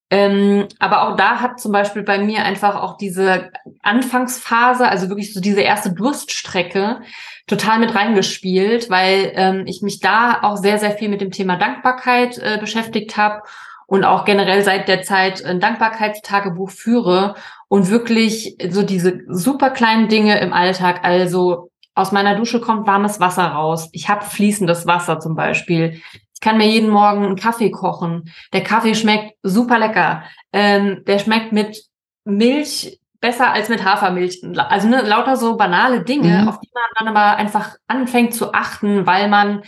Ähm, 0.08 0.68
aber 0.78 1.08
auch 1.08 1.16
da 1.16 1.40
hat 1.40 1.58
zum 1.58 1.72
Beispiel 1.72 2.04
bei 2.04 2.18
mir 2.18 2.44
einfach 2.44 2.76
auch 2.76 2.96
diese 2.96 3.50
Anfangsphase, 3.82 4.88
also 4.88 5.08
wirklich 5.08 5.34
so 5.34 5.40
diese 5.40 5.62
erste 5.62 5.92
Durststrecke, 5.92 7.00
total 7.48 7.80
mit 7.80 7.94
reingespielt, 7.94 8.88
weil 8.88 9.32
ähm, 9.34 9.64
ich 9.66 9.82
mich 9.82 9.98
da 9.98 10.42
auch 10.42 10.56
sehr, 10.56 10.78
sehr 10.78 10.92
viel 10.92 11.08
mit 11.08 11.20
dem 11.20 11.32
Thema 11.32 11.56
Dankbarkeit 11.56 12.38
äh, 12.38 12.58
beschäftigt 12.58 13.16
habe 13.16 13.42
und 13.86 14.04
auch 14.04 14.24
generell 14.24 14.62
seit 14.62 14.86
der 14.86 15.02
Zeit 15.02 15.44
ein 15.44 15.58
Dankbarkeitstagebuch 15.58 16.70
führe 16.70 17.34
und 17.68 17.90
wirklich 17.90 18.56
so 18.70 18.82
diese 18.82 19.20
super 19.28 19.70
kleinen 19.70 20.08
Dinge 20.08 20.38
im 20.40 20.52
Alltag, 20.52 21.00
also 21.02 21.70
aus 21.96 22.12
meiner 22.12 22.36
Dusche 22.36 22.60
kommt 22.60 22.86
warmes 22.86 23.18
Wasser 23.20 23.46
raus. 23.46 23.88
Ich 23.92 24.08
habe 24.08 24.24
fließendes 24.24 24.86
Wasser 24.86 25.18
zum 25.18 25.34
Beispiel. 25.34 26.00
Ich 26.34 26.40
kann 26.40 26.58
mir 26.58 26.68
jeden 26.68 26.90
Morgen 26.90 27.24
einen 27.24 27.36
Kaffee 27.36 27.70
kochen. 27.70 28.30
Der 28.52 28.62
Kaffee 28.62 28.94
schmeckt 28.94 29.34
super 29.42 29.78
lecker. 29.78 30.22
Ähm, 30.52 31.02
der 31.06 31.18
schmeckt 31.18 31.52
mit 31.52 31.82
Milch 32.24 33.00
besser 33.20 33.50
als 33.50 33.70
mit 33.70 33.82
Hafermilch. 33.82 34.42
Also 34.68 34.88
ne, 34.88 35.00
lauter 35.00 35.36
so 35.36 35.56
banale 35.56 36.04
Dinge, 36.04 36.42
mhm. 36.42 36.48
auf 36.48 36.60
die 36.60 36.70
man 36.74 36.84
dann 36.98 37.16
aber 37.16 37.38
einfach 37.38 37.76
anfängt 37.88 38.34
zu 38.34 38.52
achten, 38.52 39.06
weil 39.06 39.28
man, 39.28 39.62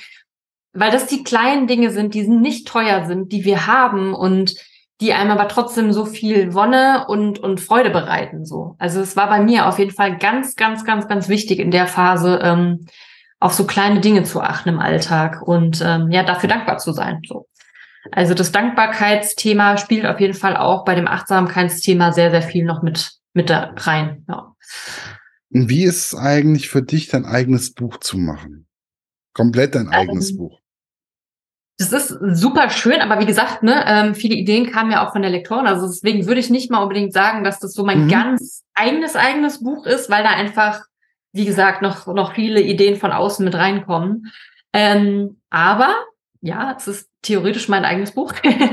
weil 0.74 0.90
das 0.90 1.06
die 1.06 1.24
kleinen 1.24 1.66
Dinge 1.66 1.90
sind, 1.90 2.12
die 2.12 2.28
nicht 2.28 2.68
teuer 2.68 3.06
sind, 3.06 3.32
die 3.32 3.46
wir 3.46 3.66
haben 3.66 4.12
und 4.12 4.54
die 5.00 5.12
einem 5.12 5.30
aber 5.30 5.48
trotzdem 5.48 5.92
so 5.92 6.04
viel 6.04 6.54
Wonne 6.54 7.06
und, 7.08 7.38
und 7.38 7.60
Freude 7.60 7.90
bereiten. 7.90 8.44
So. 8.44 8.74
Also 8.78 9.00
es 9.00 9.16
war 9.16 9.28
bei 9.28 9.40
mir 9.40 9.66
auf 9.66 9.78
jeden 9.78 9.92
Fall 9.92 10.18
ganz, 10.18 10.56
ganz, 10.56 10.84
ganz, 10.84 11.06
ganz 11.06 11.28
wichtig 11.28 11.60
in 11.60 11.70
der 11.70 11.86
Phase, 11.86 12.40
ähm, 12.42 12.86
auf 13.40 13.52
so 13.54 13.64
kleine 13.64 14.00
Dinge 14.00 14.24
zu 14.24 14.40
achten 14.40 14.70
im 14.70 14.80
Alltag 14.80 15.42
und 15.42 15.80
ähm, 15.84 16.10
ja, 16.10 16.24
dafür 16.24 16.48
dankbar 16.48 16.78
zu 16.78 16.92
sein. 16.92 17.20
So. 17.26 17.46
Also 18.10 18.34
das 18.34 18.50
Dankbarkeitsthema 18.50 19.76
spielt 19.76 20.06
auf 20.06 20.18
jeden 20.18 20.34
Fall 20.34 20.56
auch 20.56 20.84
bei 20.84 20.94
dem 20.94 21.06
Achtsamkeitsthema 21.06 22.12
sehr, 22.12 22.30
sehr 22.30 22.42
viel 22.42 22.64
noch 22.64 22.82
mit, 22.82 23.12
mit 23.34 23.50
da 23.50 23.74
rein. 23.76 24.24
Ja. 24.28 24.54
Und 25.50 25.68
wie 25.68 25.84
ist 25.84 26.12
es 26.12 26.18
eigentlich 26.18 26.68
für 26.68 26.82
dich, 26.82 27.08
dein 27.08 27.24
eigenes 27.24 27.72
Buch 27.72 27.98
zu 27.98 28.18
machen? 28.18 28.66
Komplett 29.32 29.76
dein 29.76 29.88
eigenes 29.88 30.30
ähm, 30.32 30.38
Buch. 30.38 30.60
Das 31.78 31.92
ist 31.92 32.08
super 32.32 32.70
schön, 32.70 33.00
aber 33.00 33.20
wie 33.20 33.26
gesagt, 33.26 33.62
ne, 33.62 33.84
ähm, 33.86 34.14
viele 34.16 34.34
Ideen 34.34 34.70
kamen 34.70 34.90
ja 34.90 35.06
auch 35.06 35.12
von 35.12 35.22
der 35.22 35.30
Lektorin. 35.30 35.68
Also 35.68 35.86
deswegen 35.86 36.26
würde 36.26 36.40
ich 36.40 36.50
nicht 36.50 36.72
mal 36.72 36.82
unbedingt 36.82 37.12
sagen, 37.12 37.44
dass 37.44 37.60
das 37.60 37.72
so 37.72 37.84
mein 37.84 38.06
mhm. 38.06 38.08
ganz 38.08 38.64
eigenes, 38.74 39.14
eigenes 39.14 39.62
Buch 39.62 39.86
ist, 39.86 40.10
weil 40.10 40.24
da 40.24 40.30
einfach, 40.30 40.82
wie 41.32 41.44
gesagt, 41.44 41.80
noch, 41.80 42.08
noch 42.08 42.34
viele 42.34 42.60
Ideen 42.60 42.96
von 42.96 43.12
außen 43.12 43.44
mit 43.44 43.54
reinkommen. 43.54 44.32
Ähm, 44.72 45.40
aber 45.50 45.94
ja, 46.40 46.74
es 46.76 46.88
ist 46.88 47.07
theoretisch 47.22 47.68
mein 47.68 47.84
eigenes 47.84 48.12
Buch. 48.12 48.32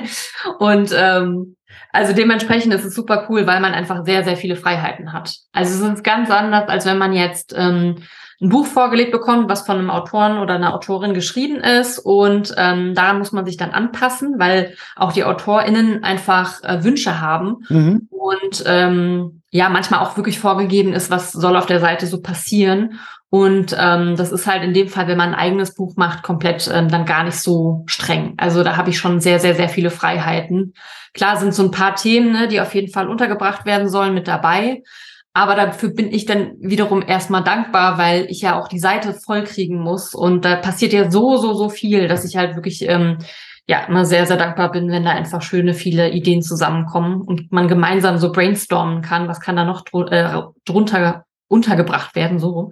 und 0.59 0.93
ähm, 0.97 1.55
also 1.91 2.13
dementsprechend 2.13 2.73
ist 2.73 2.85
es 2.85 2.95
super 2.95 3.27
cool, 3.29 3.47
weil 3.47 3.59
man 3.59 3.73
einfach 3.73 4.05
sehr, 4.05 4.23
sehr 4.23 4.37
viele 4.37 4.55
Freiheiten 4.55 5.13
hat. 5.13 5.33
Also 5.51 5.85
es 5.85 5.93
ist 5.93 6.03
ganz 6.03 6.29
anders, 6.29 6.67
als 6.69 6.85
wenn 6.85 6.97
man 6.97 7.13
jetzt 7.13 7.53
ähm, 7.57 7.95
ein 8.41 8.49
Buch 8.49 8.65
vorgelegt 8.65 9.11
bekommt, 9.11 9.49
was 9.49 9.65
von 9.65 9.77
einem 9.77 9.89
Autoren 9.89 10.39
oder 10.39 10.55
einer 10.55 10.73
Autorin 10.73 11.13
geschrieben 11.13 11.57
ist. 11.57 11.99
Und 11.99 12.53
ähm, 12.57 12.93
daran 12.93 13.17
muss 13.17 13.31
man 13.31 13.45
sich 13.45 13.57
dann 13.57 13.71
anpassen, 13.71 14.35
weil 14.37 14.75
auch 14.95 15.13
die 15.13 15.23
AutorInnen 15.23 16.03
einfach 16.03 16.61
äh, 16.63 16.83
Wünsche 16.83 17.21
haben. 17.21 17.57
Mhm. 17.69 18.09
Und 18.09 18.63
ähm, 18.65 19.41
ja, 19.55 19.69
manchmal 19.69 20.01
auch 20.01 20.17
wirklich 20.17 20.37
vorgegeben 20.37 20.91
ist, 20.91 21.09
was 21.09 21.31
soll 21.31 21.55
auf 21.55 21.65
der 21.65 21.79
Seite 21.79 22.07
so 22.07 22.21
passieren. 22.21 22.99
Und 23.29 23.73
ähm, 23.79 24.17
das 24.17 24.33
ist 24.33 24.47
halt 24.47 24.63
in 24.63 24.73
dem 24.73 24.89
Fall, 24.89 25.07
wenn 25.07 25.17
man 25.17 25.29
ein 25.29 25.39
eigenes 25.39 25.73
Buch 25.73 25.93
macht, 25.95 26.23
komplett 26.23 26.69
ähm, 26.73 26.89
dann 26.89 27.05
gar 27.05 27.23
nicht 27.23 27.39
so 27.39 27.85
streng. 27.85 28.33
Also 28.35 28.65
da 28.65 28.75
habe 28.75 28.89
ich 28.89 28.97
schon 28.97 29.21
sehr, 29.21 29.39
sehr, 29.39 29.55
sehr 29.55 29.69
viele 29.69 29.91
Freiheiten. 29.91 30.73
Klar 31.13 31.37
sind 31.37 31.53
so 31.53 31.63
ein 31.63 31.71
paar 31.71 31.95
Themen, 31.95 32.33
ne, 32.33 32.49
die 32.49 32.59
auf 32.59 32.75
jeden 32.75 32.91
Fall 32.91 33.07
untergebracht 33.07 33.65
werden 33.65 33.87
sollen, 33.87 34.13
mit 34.13 34.27
dabei. 34.27 34.83
Aber 35.31 35.55
dafür 35.55 35.87
bin 35.87 36.11
ich 36.11 36.25
dann 36.25 36.55
wiederum 36.59 37.01
erstmal 37.07 37.45
dankbar, 37.45 37.97
weil 37.97 38.25
ich 38.29 38.41
ja 38.41 38.59
auch 38.59 38.67
die 38.67 38.79
Seite 38.79 39.13
vollkriegen 39.13 39.79
muss. 39.79 40.13
Und 40.13 40.43
da 40.43 40.57
passiert 40.57 40.91
ja 40.91 41.09
so, 41.09 41.37
so, 41.37 41.53
so 41.53 41.69
viel, 41.69 42.09
dass 42.09 42.25
ich 42.25 42.35
halt 42.35 42.55
wirklich 42.55 42.89
ähm, 42.89 43.19
ja 43.67 43.85
immer 43.85 44.05
sehr, 44.05 44.25
sehr 44.25 44.37
dankbar 44.37 44.71
bin, 44.71 44.89
wenn 44.89 45.05
da 45.05 45.11
einfach 45.11 45.41
schöne, 45.41 45.73
viele 45.73 46.11
Ideen 46.11 46.41
zusammenkommen 46.41 47.21
und 47.21 47.51
man 47.51 47.67
gemeinsam 47.67 48.17
so 48.17 48.31
brainstormen 48.31 49.01
kann. 49.01 49.27
Was 49.27 49.39
kann 49.39 49.55
da 49.55 49.65
noch 49.65 49.81
dr 49.81 50.11
äh, 50.11 50.43
drunter 50.65 51.25
untergebracht 51.47 52.15
werden, 52.15 52.39
so. 52.39 52.71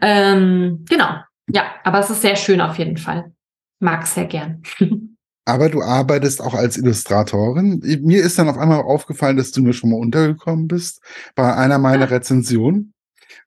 Ähm, 0.00 0.84
genau. 0.88 1.16
Ja, 1.48 1.64
aber 1.84 1.98
es 2.00 2.10
ist 2.10 2.22
sehr 2.22 2.36
schön 2.36 2.60
auf 2.60 2.78
jeden 2.78 2.96
Fall. 2.96 3.32
Mag 3.80 4.06
sehr 4.06 4.26
gern. 4.26 4.62
Aber 5.44 5.68
du 5.68 5.82
arbeitest 5.82 6.40
auch 6.40 6.54
als 6.54 6.76
Illustratorin. 6.76 7.80
Mir 8.02 8.22
ist 8.22 8.38
dann 8.38 8.48
auf 8.48 8.56
einmal 8.56 8.82
aufgefallen, 8.82 9.36
dass 9.36 9.50
du 9.50 9.60
mir 9.60 9.72
schon 9.72 9.90
mal 9.90 9.96
untergekommen 9.96 10.68
bist 10.68 11.02
bei 11.34 11.52
einer 11.56 11.78
meiner 11.78 12.08
Rezensionen. 12.08 12.94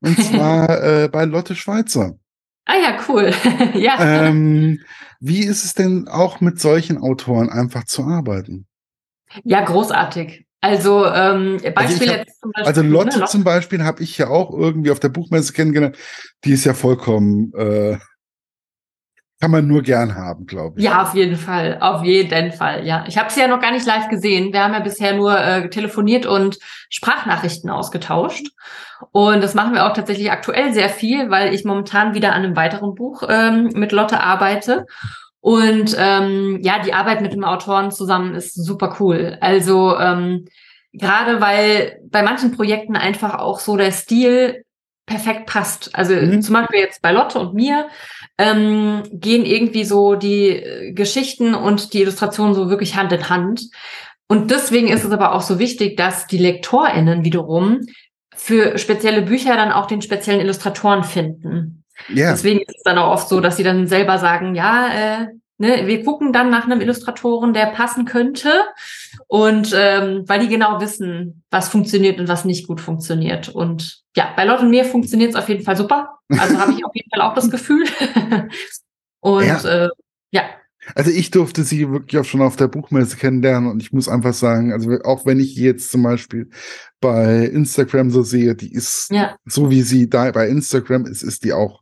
Und 0.01 0.21
zwar 0.21 0.69
äh, 0.83 1.07
bei 1.07 1.23
Lotte 1.23 1.55
Schweizer. 1.55 2.17
Ah 2.65 2.75
ja, 2.77 2.97
cool. 3.07 3.31
ja. 3.75 4.25
Ähm, 4.27 4.79
wie 5.19 5.43
ist 5.43 5.63
es 5.65 5.73
denn 5.73 6.07
auch 6.07 6.41
mit 6.41 6.59
solchen 6.59 6.97
Autoren 6.97 7.49
einfach 7.49 7.85
zu 7.85 8.03
arbeiten? 8.03 8.67
Ja, 9.43 9.61
großartig. 9.63 10.45
Also 10.61 11.05
ähm, 11.05 11.59
Also, 11.61 11.71
Beispiel 11.73 12.07
ich 12.07 12.13
hab, 12.13 12.17
jetzt 12.19 12.41
zum 12.41 12.51
Beispiel. 12.51 12.67
also 12.67 12.81
Lotte 12.81 13.19
ne, 13.19 13.25
zum 13.25 13.43
Beispiel 13.43 13.83
habe 13.83 14.01
ich 14.01 14.17
ja 14.17 14.29
auch 14.29 14.51
irgendwie 14.51 14.89
auf 14.91 14.99
der 14.99 15.09
Buchmesse 15.09 15.53
kennengelernt. 15.53 15.97
Die 16.43 16.51
ist 16.53 16.65
ja 16.65 16.73
vollkommen, 16.73 17.53
äh, 17.53 17.97
kann 19.41 19.51
man 19.51 19.67
nur 19.67 19.81
gern 19.81 20.15
haben, 20.15 20.45
glaube 20.45 20.79
ich. 20.79 20.85
Ja, 20.85 21.03
auf 21.03 21.13
jeden 21.13 21.35
Fall, 21.35 21.77
auf 21.81 22.03
jeden 22.03 22.53
Fall, 22.53 22.85
ja. 22.85 23.03
Ich 23.07 23.17
habe 23.17 23.29
sie 23.29 23.41
ja 23.41 23.47
noch 23.47 23.59
gar 23.59 23.71
nicht 23.71 23.85
live 23.85 24.07
gesehen. 24.07 24.53
Wir 24.53 24.63
haben 24.63 24.73
ja 24.73 24.79
bisher 24.79 25.13
nur 25.13 25.37
äh, 25.37 25.69
telefoniert 25.69 26.25
und 26.25 26.57
Sprachnachrichten 26.89 27.69
ausgetauscht. 27.69 28.47
Und 29.11 29.43
das 29.43 29.53
machen 29.53 29.73
wir 29.73 29.85
auch 29.85 29.93
tatsächlich 29.93 30.31
aktuell 30.31 30.73
sehr 30.73 30.89
viel, 30.89 31.29
weil 31.29 31.53
ich 31.53 31.65
momentan 31.65 32.13
wieder 32.13 32.33
an 32.33 32.43
einem 32.43 32.55
weiteren 32.55 32.95
Buch 32.95 33.23
ähm, 33.27 33.71
mit 33.73 33.91
Lotte 33.91 34.21
arbeite. 34.21 34.85
Und 35.41 35.95
ähm, 35.99 36.59
ja, 36.63 36.79
die 36.79 36.93
Arbeit 36.93 37.21
mit 37.21 37.33
dem 37.33 37.43
Autoren 37.43 37.91
zusammen 37.91 38.35
ist 38.35 38.55
super 38.55 38.95
cool. 38.99 39.37
Also 39.41 39.97
ähm, 39.99 40.45
gerade 40.93 41.41
weil 41.41 41.99
bei 42.09 42.23
manchen 42.23 42.51
Projekten 42.51 42.95
einfach 42.95 43.35
auch 43.35 43.59
so 43.59 43.75
der 43.75 43.91
Stil 43.91 44.63
perfekt 45.05 45.45
passt. 45.45 45.93
Also 45.95 46.13
Mhm. 46.13 46.41
zum 46.41 46.53
Beispiel 46.53 46.79
jetzt 46.79 47.01
bei 47.01 47.11
Lotte 47.11 47.39
und 47.39 47.53
mir 47.53 47.87
ähm, 48.37 49.03
gehen 49.11 49.45
irgendwie 49.45 49.83
so 49.83 50.15
die 50.15 50.49
äh, 50.49 50.91
Geschichten 50.93 51.53
und 51.55 51.93
die 51.93 52.01
Illustrationen 52.01 52.53
so 52.55 52.69
wirklich 52.69 52.95
Hand 52.95 53.11
in 53.11 53.29
Hand. 53.29 53.69
Und 54.27 54.49
deswegen 54.49 54.87
ist 54.87 55.03
es 55.03 55.11
aber 55.11 55.33
auch 55.33 55.41
so 55.41 55.59
wichtig, 55.59 55.97
dass 55.97 56.25
die 56.27 56.39
LektorInnen 56.39 57.23
wiederum 57.23 57.81
für 58.35 58.77
spezielle 58.77 59.21
Bücher 59.21 59.55
dann 59.55 59.71
auch 59.71 59.85
den 59.85 60.01
speziellen 60.01 60.41
Illustratoren 60.41 61.03
finden. 61.03 61.83
Ja, 62.09 62.31
Deswegen 62.31 62.59
ist 62.59 62.75
es 62.77 62.83
dann 62.83 62.97
auch 62.97 63.11
oft 63.13 63.29
so, 63.29 63.39
dass 63.39 63.57
sie 63.57 63.63
dann 63.63 63.87
selber 63.87 64.17
sagen, 64.17 64.55
ja, 64.55 64.87
äh, 65.21 65.27
ne, 65.57 65.87
wir 65.87 66.03
gucken 66.03 66.33
dann 66.33 66.49
nach 66.49 66.65
einem 66.65 66.81
Illustratoren, 66.81 67.53
der 67.53 67.67
passen 67.67 68.05
könnte. 68.05 68.49
Und 69.27 69.73
ähm, 69.75 70.23
weil 70.27 70.39
die 70.41 70.49
genau 70.49 70.79
wissen, 70.81 71.43
was 71.51 71.69
funktioniert 71.69 72.19
und 72.19 72.27
was 72.27 72.45
nicht 72.45 72.67
gut 72.67 72.81
funktioniert. 72.81 73.49
Und 73.49 74.03
ja, 74.15 74.33
bei 74.35 74.45
Lotte 74.45 74.63
und 74.63 74.69
mir 74.69 74.85
funktioniert 74.85 75.31
es 75.31 75.35
auf 75.35 75.49
jeden 75.49 75.63
Fall 75.63 75.77
super. 75.77 76.19
Also 76.29 76.57
habe 76.57 76.73
ich 76.73 76.85
auf 76.85 76.91
jeden 76.93 77.09
Fall 77.09 77.21
auch 77.21 77.33
das 77.33 77.49
Gefühl. 77.49 77.85
und 79.19 79.45
Ja. 79.45 79.85
äh, 79.85 79.89
ja, 80.31 80.43
also 80.93 81.09
ich 81.09 81.31
durfte 81.31 81.63
sie 81.63 81.89
wirklich 81.89 82.19
auch 82.21 82.25
schon 82.25 82.41
auf 82.41 82.57
der 82.57 82.67
Buchmesse 82.67 83.17
kennenlernen 83.17 83.71
und 83.71 83.81
ich 83.81 83.91
muss 83.91 84.07
einfach 84.07 84.33
sagen, 84.33 84.71
also 84.71 84.91
auch 85.03 85.25
wenn 85.25 85.39
ich 85.39 85.55
jetzt 85.55 85.91
zum 85.91 86.03
Beispiel 86.03 86.49
bei 87.01 87.45
Instagram 87.45 88.11
so 88.11 88.21
sehe, 88.21 88.55
die 88.55 88.71
ist 88.71 89.09
ja, 89.09 89.35
so 89.45 89.71
wie 89.71 89.81
sie 89.81 90.09
da 90.09 90.29
bei 90.31 90.47
Instagram 90.47 91.05
ist, 91.05 91.23
ist 91.23 91.43
die 91.43 91.53
auch 91.53 91.81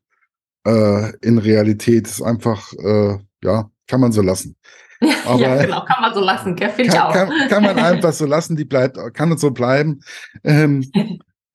äh, 0.66 1.12
in 1.22 1.38
Realität 1.38 2.08
ist 2.08 2.22
einfach, 2.22 2.72
äh, 2.74 3.18
ja, 3.44 3.70
kann 3.88 4.02
man 4.02 4.12
so 4.12 4.22
lassen. 4.22 4.56
Aber 5.26 5.40
ja, 5.40 5.62
genau, 5.62 5.84
kann 5.86 6.02
man 6.02 6.14
so 6.14 6.22
lassen, 6.22 6.56
gell? 6.56 6.70
Finde 6.70 6.90
ich 6.90 6.96
kann, 6.96 7.08
auch. 7.08 7.14
kann, 7.14 7.50
kann 7.50 7.64
man 7.64 7.80
einfach 7.84 8.14
so 8.14 8.26
lassen, 8.26 8.56
die 8.56 8.66
bleibt, 8.66 8.98
kann 9.14 9.38
so 9.38 9.52
bleiben. 9.52 10.02
Ähm, 10.44 10.90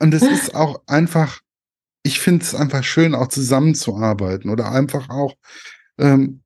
und 0.01 0.14
es 0.14 0.22
ist 0.22 0.55
auch 0.55 0.83
einfach, 0.87 1.40
ich 2.03 2.20
finde 2.20 2.44
es 2.44 2.55
einfach 2.55 2.85
schön, 2.85 3.14
auch 3.14 3.29
zusammenzuarbeiten 3.29 4.51
oder 4.51 4.70
einfach 4.70 5.09
auch, 5.09 5.35
ähm, 5.98 6.42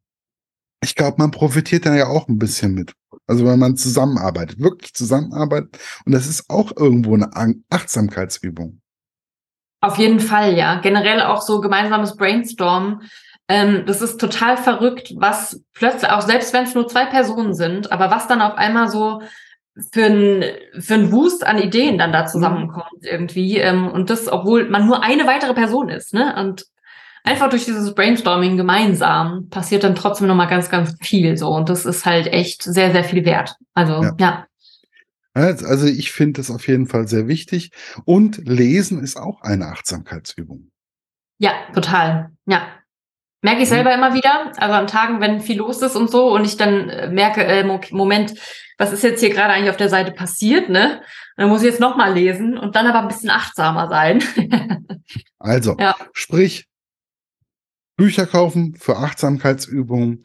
ich 0.82 0.94
glaube, 0.94 1.16
man 1.18 1.30
profitiert 1.30 1.86
da 1.86 1.94
ja 1.94 2.06
auch 2.08 2.28
ein 2.28 2.38
bisschen 2.38 2.74
mit. 2.74 2.92
Also 3.26 3.46
wenn 3.46 3.58
man 3.58 3.76
zusammenarbeitet, 3.76 4.58
wirklich 4.58 4.94
zusammenarbeitet. 4.94 5.78
Und 6.04 6.12
das 6.12 6.26
ist 6.26 6.50
auch 6.50 6.72
irgendwo 6.76 7.14
eine 7.14 7.30
Achtsamkeitsübung. 7.70 8.80
Auf 9.80 9.96
jeden 9.96 10.20
Fall, 10.20 10.56
ja. 10.56 10.80
Generell 10.80 11.22
auch 11.22 11.42
so 11.42 11.60
gemeinsames 11.60 12.16
Brainstorm. 12.16 13.02
Ähm, 13.52 13.84
das 13.84 14.00
ist 14.00 14.18
total 14.18 14.56
verrückt, 14.56 15.12
was 15.16 15.62
plötzlich, 15.74 16.10
auch 16.10 16.22
selbst 16.22 16.54
wenn 16.54 16.64
es 16.64 16.74
nur 16.74 16.88
zwei 16.88 17.04
Personen 17.04 17.52
sind, 17.52 17.92
aber 17.92 18.10
was 18.10 18.26
dann 18.26 18.40
auf 18.40 18.54
einmal 18.56 18.88
so 18.88 19.20
für 19.92 20.06
ein 20.06 20.44
für 20.80 20.94
ein 20.94 21.10
Boost 21.10 21.46
an 21.46 21.58
Ideen 21.58 21.98
dann 21.98 22.12
da 22.14 22.24
zusammenkommt 22.24 23.02
irgendwie. 23.02 23.58
Ähm, 23.58 23.88
und 23.88 24.08
das, 24.08 24.32
obwohl 24.32 24.70
man 24.70 24.86
nur 24.86 25.02
eine 25.02 25.26
weitere 25.26 25.52
Person 25.52 25.90
ist, 25.90 26.14
ne? 26.14 26.34
Und 26.40 26.64
einfach 27.24 27.50
durch 27.50 27.66
dieses 27.66 27.94
Brainstorming 27.94 28.56
gemeinsam 28.56 29.50
passiert 29.50 29.84
dann 29.84 29.96
trotzdem 29.96 30.28
nochmal 30.28 30.48
ganz, 30.48 30.70
ganz 30.70 30.96
viel 31.02 31.36
so. 31.36 31.50
Und 31.50 31.68
das 31.68 31.84
ist 31.84 32.06
halt 32.06 32.28
echt 32.28 32.62
sehr, 32.62 32.90
sehr 32.92 33.04
viel 33.04 33.26
wert. 33.26 33.56
Also, 33.74 34.02
Ja. 34.02 34.14
ja. 34.18 34.46
Also 35.34 35.66
also 35.66 35.86
ich 35.86 36.10
finde 36.10 36.40
das 36.40 36.50
auf 36.50 36.66
jeden 36.68 36.86
Fall 36.86 37.06
sehr 37.06 37.28
wichtig. 37.28 37.70
Und 38.06 38.48
Lesen 38.48 39.02
ist 39.02 39.18
auch 39.18 39.42
eine 39.42 39.66
Achtsamkeitsübung. 39.66 40.70
Ja, 41.38 41.52
total. 41.74 42.30
Ja. 42.46 42.62
Merke 43.42 43.62
ich 43.62 43.68
Mhm. 43.68 43.74
selber 43.74 43.92
immer 43.94 44.14
wieder. 44.14 44.52
Also 44.56 44.74
an 44.74 44.86
Tagen, 44.86 45.20
wenn 45.20 45.40
viel 45.40 45.58
los 45.58 45.82
ist 45.82 45.96
und 45.96 46.10
so 46.10 46.32
und 46.32 46.44
ich 46.44 46.56
dann 46.56 46.88
äh, 46.88 47.08
merke, 47.10 47.44
äh, 47.44 47.64
Mo- 47.64 47.80
Moment, 47.90 48.34
was 48.78 48.92
ist 48.92 49.02
jetzt 49.02 49.20
hier 49.20 49.30
gerade 49.30 49.52
eigentlich 49.52 49.70
auf 49.70 49.76
der 49.76 49.88
Seite 49.88 50.12
passiert, 50.12 50.68
ne? 50.68 50.98
Und 51.36 51.42
dann 51.44 51.48
muss 51.48 51.62
ich 51.62 51.68
jetzt 51.70 51.80
nochmal 51.80 52.12
lesen 52.14 52.56
und 52.56 52.76
dann 52.76 52.86
aber 52.86 53.00
ein 53.00 53.08
bisschen 53.08 53.30
achtsamer 53.30 53.88
sein. 53.88 54.22
Also, 55.38 55.76
Ja. 55.78 55.96
sprich, 56.12 56.66
Bücher 57.96 58.26
kaufen 58.26 58.76
für 58.76 58.96
Achtsamkeitsübungen, 58.96 60.22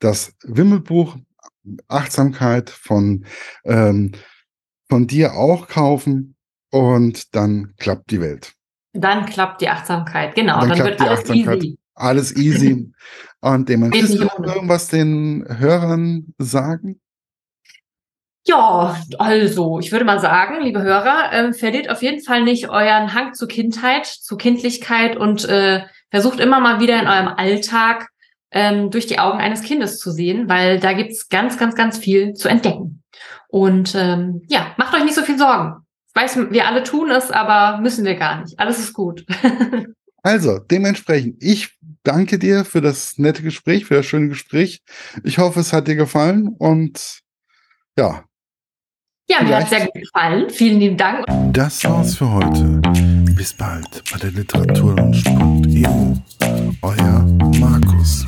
das 0.00 0.34
Wimmelbuch 0.42 1.16
Achtsamkeit 1.88 2.70
von, 2.70 3.26
ähm, 3.64 4.12
von 4.88 5.06
dir 5.06 5.34
auch 5.34 5.68
kaufen 5.68 6.34
und 6.70 7.34
dann 7.34 7.74
klappt 7.78 8.10
die 8.10 8.20
Welt. 8.22 8.54
dann 8.94 9.26
klappt 9.26 9.60
die 9.60 9.68
Achtsamkeit. 9.68 10.34
Genau, 10.34 10.60
Dann 10.60 10.70
dann, 10.70 10.78
wird 10.84 11.00
alles 11.00 11.28
easy. 11.30 11.78
Alles 11.94 12.36
easy. 12.36 12.92
und 13.40 13.68
nicht 13.68 14.20
noch 14.20 14.38
ohne. 14.38 14.54
irgendwas 14.54 14.88
den 14.88 15.44
Hörern 15.48 16.34
sagen. 16.38 17.00
Ja, 18.46 19.00
also, 19.18 19.78
ich 19.78 19.90
würde 19.90 20.04
mal 20.04 20.20
sagen, 20.20 20.62
liebe 20.62 20.82
Hörer, 20.82 21.30
ähm, 21.32 21.54
verliert 21.54 21.88
auf 21.88 22.02
jeden 22.02 22.22
Fall 22.22 22.42
nicht 22.42 22.68
euren 22.68 23.14
Hang 23.14 23.32
zur 23.32 23.48
Kindheit, 23.48 24.04
zur 24.06 24.36
Kindlichkeit 24.36 25.16
und 25.16 25.48
äh, 25.48 25.82
versucht 26.10 26.40
immer 26.40 26.60
mal 26.60 26.78
wieder 26.78 27.00
in 27.00 27.08
eurem 27.08 27.28
Alltag 27.28 28.08
ähm, 28.50 28.90
durch 28.90 29.06
die 29.06 29.18
Augen 29.18 29.38
eines 29.38 29.62
Kindes 29.62 29.98
zu 29.98 30.10
sehen, 30.10 30.48
weil 30.48 30.78
da 30.78 30.92
gibt's 30.92 31.30
ganz, 31.30 31.56
ganz, 31.56 31.74
ganz 31.74 31.96
viel 31.96 32.34
zu 32.34 32.48
entdecken. 32.48 33.02
Und 33.48 33.94
ähm, 33.94 34.42
ja, 34.48 34.74
macht 34.76 34.94
euch 34.94 35.04
nicht 35.04 35.14
so 35.14 35.22
viel 35.22 35.38
Sorgen. 35.38 35.76
Ich 36.08 36.20
weiß, 36.20 36.50
wir 36.50 36.66
alle 36.66 36.82
tun 36.82 37.10
es, 37.10 37.30
aber 37.30 37.80
müssen 37.80 38.04
wir 38.04 38.14
gar 38.14 38.42
nicht. 38.42 38.58
Alles 38.58 38.78
ist 38.78 38.92
gut. 38.92 39.24
Also, 40.26 40.58
dementsprechend, 40.58 41.42
ich 41.42 41.76
danke 42.04 42.38
dir 42.38 42.64
für 42.64 42.80
das 42.80 43.18
nette 43.18 43.42
Gespräch, 43.42 43.84
für 43.86 43.94
das 43.94 44.06
schöne 44.06 44.28
Gespräch. 44.28 44.82
Ich 45.24 45.38
hoffe, 45.38 45.60
es 45.60 45.72
hat 45.72 45.88
dir 45.88 45.96
gefallen 45.96 46.48
und 46.58 47.20
ja, 47.98 48.24
ja, 49.28 49.42
mir 49.42 49.56
hat 49.56 49.68
Vielleicht- 49.68 49.70
sehr 49.70 49.86
gut 49.86 49.94
gefallen. 50.02 50.50
Vielen 50.50 50.80
lieben 50.80 50.96
Dank. 50.98 51.24
Das 51.52 51.82
war's 51.84 52.14
für 52.16 52.30
heute. 52.30 52.82
Bis 53.34 53.54
bald 53.54 54.02
bei 54.12 54.18
der 54.18 54.30
Literaturlaunch.eu. 54.32 56.14
Euer 56.82 57.24
Markus. 57.58 58.26